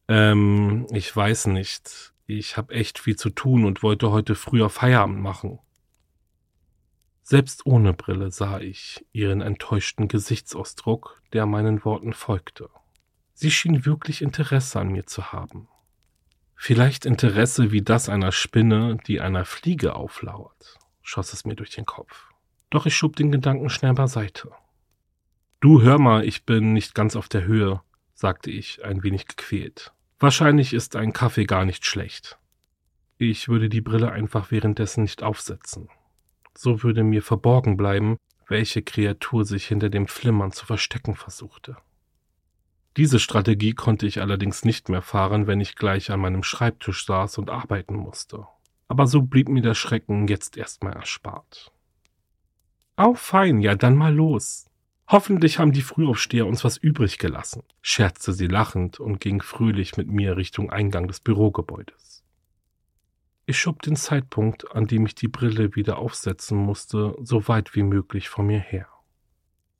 Ähm, 0.08 0.88
ich 0.91 1.13
weiß 1.13 1.47
nicht. 1.47 2.13
Ich 2.25 2.56
habe 2.56 2.73
echt 2.73 2.99
viel 2.99 3.17
zu 3.17 3.30
tun 3.30 3.65
und 3.65 3.84
wollte 3.84 4.12
heute 4.12 4.36
früher 4.36 4.69
Feierabend 4.69 5.19
machen. 5.19 5.60
Selbst 7.21 7.65
ohne 7.65 7.91
Brille 7.91 8.32
sah 8.32 8.62
ich 8.62 9.06
ihren 9.12 9.41
enttäuschten 9.41 10.08
Gesichtsausdruck, 10.08 11.21
der 11.34 11.45
meinen 11.45 11.84
Worten 11.84 12.13
folgte. 12.13 12.69
Sie 13.39 13.52
schien 13.52 13.86
wirklich 13.86 14.23
Interesse 14.23 14.80
an 14.80 14.88
mir 14.88 15.06
zu 15.06 15.32
haben. 15.32 15.67
Vielleicht 16.56 17.06
Interesse 17.06 17.71
wie 17.71 17.84
das 17.84 18.10
einer 18.10 18.32
Spinne, 18.32 18.97
die 19.06 19.21
einer 19.21 19.45
Fliege 19.45 19.93
auflauert, 19.93 20.80
schoss 21.04 21.34
es 21.34 21.45
mir 21.45 21.56
durch 21.56 21.69
den 21.69 21.86
Kopf. 21.86 22.32
Doch 22.71 22.88
ich 22.88 22.97
schob 22.97 23.15
den 23.15 23.32
Gedanken 23.32 23.69
schnell 23.69 23.93
beiseite. 23.93 24.50
Du 25.60 25.84
hör 25.84 26.00
mal, 26.00 26.26
ich 26.26 26.47
bin 26.47 26.73
nicht 26.73 26.95
ganz 26.95 27.15
auf 27.15 27.30
der 27.30 27.43
Höhe, 27.43 27.84
sagte 28.15 28.50
ich, 28.50 28.84
ein 28.84 29.04
wenig 29.04 29.28
gequält. 29.28 29.93
Wahrscheinlich 30.17 30.73
ist 30.73 30.95
ein 30.95 31.13
Kaffee 31.13 31.45
gar 31.45 31.63
nicht 31.63 31.86
schlecht. 31.86 32.39
Ich 33.19 33.50
würde 33.50 33.69
die 33.69 33.82
Brille 33.82 34.12
einfach 34.12 34.50
währenddessen 34.50 35.04
nicht 35.04 35.21
aufsetzen. 35.21 35.89
So 36.56 36.82
würde 36.82 37.04
mir 37.04 37.21
verborgen 37.21 37.78
bleiben, 37.78 38.17
welche 38.47 38.82
Kreatur 38.82 39.45
sich 39.45 39.67
hinter 39.67 39.89
dem 39.89 40.08
Flimmern 40.08 40.52
zu 40.52 40.65
verstecken 40.65 41.13
versuchte. 41.13 41.78
Diese 42.97 43.19
Strategie 43.19 43.73
konnte 43.73 44.07
ich 44.07 44.21
allerdings 44.21 44.65
nicht 44.65 44.89
mehr 44.89 45.03
fahren, 45.03 45.45
wenn 45.45 45.62
ich 45.62 45.75
gleich 45.75 46.10
an 46.10 46.19
meinem 46.19 46.41
Schreibtisch 46.41 47.05
saß 47.05 47.38
und 47.38 47.51
arbeiten 47.51 47.95
musste. 47.95 48.47
Aber 48.88 49.05
so 49.05 49.21
blieb 49.21 49.49
mir 49.49 49.62
der 49.62 49.75
Schrecken 49.75 50.27
jetzt 50.27 50.57
erstmal 50.57 50.93
erspart. 50.93 51.71
Au 52.95 53.13
fein, 53.13 53.62
ja 53.62 53.75
dann 53.75 53.95
mal 53.95 54.13
los. 54.13 54.65
Hoffentlich 55.07 55.60
haben 55.60 55.73
die 55.73 55.83
Frühaufsteher 55.83 56.47
uns 56.47 56.63
was 56.63 56.77
übrig 56.77 57.19
gelassen, 57.19 57.62
scherzte 57.83 58.33
sie 58.33 58.47
lachend 58.47 58.99
und 58.99 59.19
ging 59.19 59.43
fröhlich 59.43 59.95
mit 59.95 60.07
mir 60.10 60.36
Richtung 60.36 60.71
Eingang 60.71 61.07
des 61.07 61.19
Bürogebäudes. 61.19 62.23
Ich 63.45 63.60
schob 63.60 63.83
den 63.83 63.95
Zeitpunkt, 63.95 64.75
an 64.75 64.88
dem 64.88 65.05
ich 65.05 65.13
die 65.13 65.27
Brille 65.27 65.75
wieder 65.75 65.99
aufsetzen 65.99 66.57
musste, 66.57 67.15
so 67.21 67.47
weit 67.47 67.75
wie 67.75 67.83
möglich 67.83 68.27
vor 68.27 68.43
mir 68.43 68.60
her. 68.60 68.88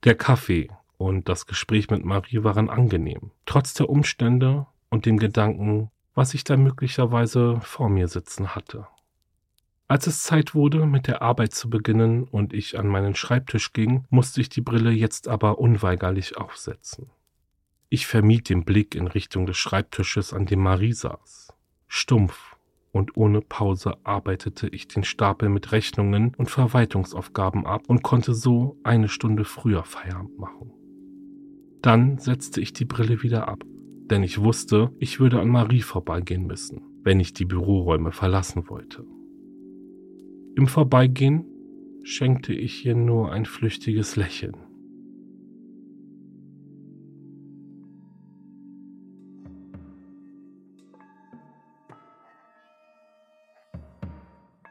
Der 0.04 0.16
Kaffee 0.16 0.70
und 0.98 1.30
das 1.30 1.46
Gespräch 1.46 1.90
mit 1.90 2.04
Marie 2.04 2.44
waren 2.44 2.70
angenehm, 2.70 3.32
trotz 3.46 3.74
der 3.74 3.90
Umstände 3.90 4.68
und 4.90 5.06
dem 5.06 5.18
Gedanken, 5.18 5.92
was 6.16 6.34
ich 6.34 6.44
da 6.44 6.58
möglicherweise 6.58 7.60
vor 7.62 7.90
mir 7.90 8.08
sitzen 8.08 8.56
hatte. 8.56 8.88
Als 9.90 10.06
es 10.08 10.24
Zeit 10.24 10.54
wurde, 10.54 10.86
mit 10.86 11.08
der 11.08 11.22
Arbeit 11.22 11.54
zu 11.54 11.70
beginnen 11.70 12.24
und 12.24 12.54
ich 12.54 12.78
an 12.78 12.88
meinen 12.88 13.16
Schreibtisch 13.16 13.72
ging, 13.72 14.06
musste 14.10 14.42
ich 14.42 14.50
die 14.50 14.62
Brille 14.62 14.92
jetzt 14.92 15.30
aber 15.30 15.60
unweigerlich 15.60 16.36
aufsetzen. 16.38 17.10
Ich 17.88 18.06
vermied 18.06 18.50
den 18.50 18.66
Blick 18.66 18.96
in 18.96 19.08
Richtung 19.08 19.46
des 19.46 19.56
Schreibtisches, 19.56 20.34
an 20.34 20.46
dem 20.46 20.60
Marie 20.60 20.92
saß. 20.92 21.54
Stumpf 21.88 22.58
und 22.92 23.16
ohne 23.16 23.40
Pause 23.40 23.96
arbeitete 24.04 24.68
ich 24.68 24.90
den 24.90 25.06
Stapel 25.06 25.48
mit 25.48 25.72
Rechnungen 25.72 26.36
und 26.36 26.50
Verwaltungsaufgaben 26.50 27.66
ab 27.66 27.84
und 27.88 28.04
konnte 28.04 28.34
so 28.34 28.78
eine 28.84 29.08
Stunde 29.08 29.46
früher 29.46 29.84
Feierabend 29.84 30.38
machen. 30.38 30.77
Dann 31.82 32.18
setzte 32.18 32.62
ich 32.62 32.74
die 32.74 32.86
Brille 32.86 33.24
wieder 33.24 33.48
ab, 33.48 33.64
denn 34.10 34.24
ich 34.24 34.42
wusste, 34.42 34.92
ich 35.00 35.20
würde 35.20 35.40
an 35.40 35.50
Marie 35.50 35.82
vorbeigehen 35.82 36.46
müssen, 36.46 36.82
wenn 37.04 37.20
ich 37.20 37.34
die 37.34 37.46
Büroräume 37.46 38.12
verlassen 38.12 38.70
wollte. 38.70 39.06
Im 40.56 40.68
Vorbeigehen 40.68 41.46
schenkte 42.04 42.54
ich 42.54 42.86
ihr 42.86 42.96
nur 42.96 43.32
ein 43.32 43.46
flüchtiges 43.46 44.16
Lächeln. 44.16 44.56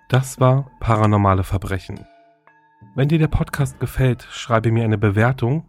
Das 0.08 0.40
war 0.40 0.70
Paranormale 0.80 1.42
Verbrechen. 1.42 2.06
Wenn 2.94 3.08
dir 3.08 3.18
der 3.18 3.28
Podcast 3.28 3.80
gefällt, 3.80 4.22
schreibe 4.30 4.70
mir 4.70 4.84
eine 4.84 4.98
Bewertung, 4.98 5.68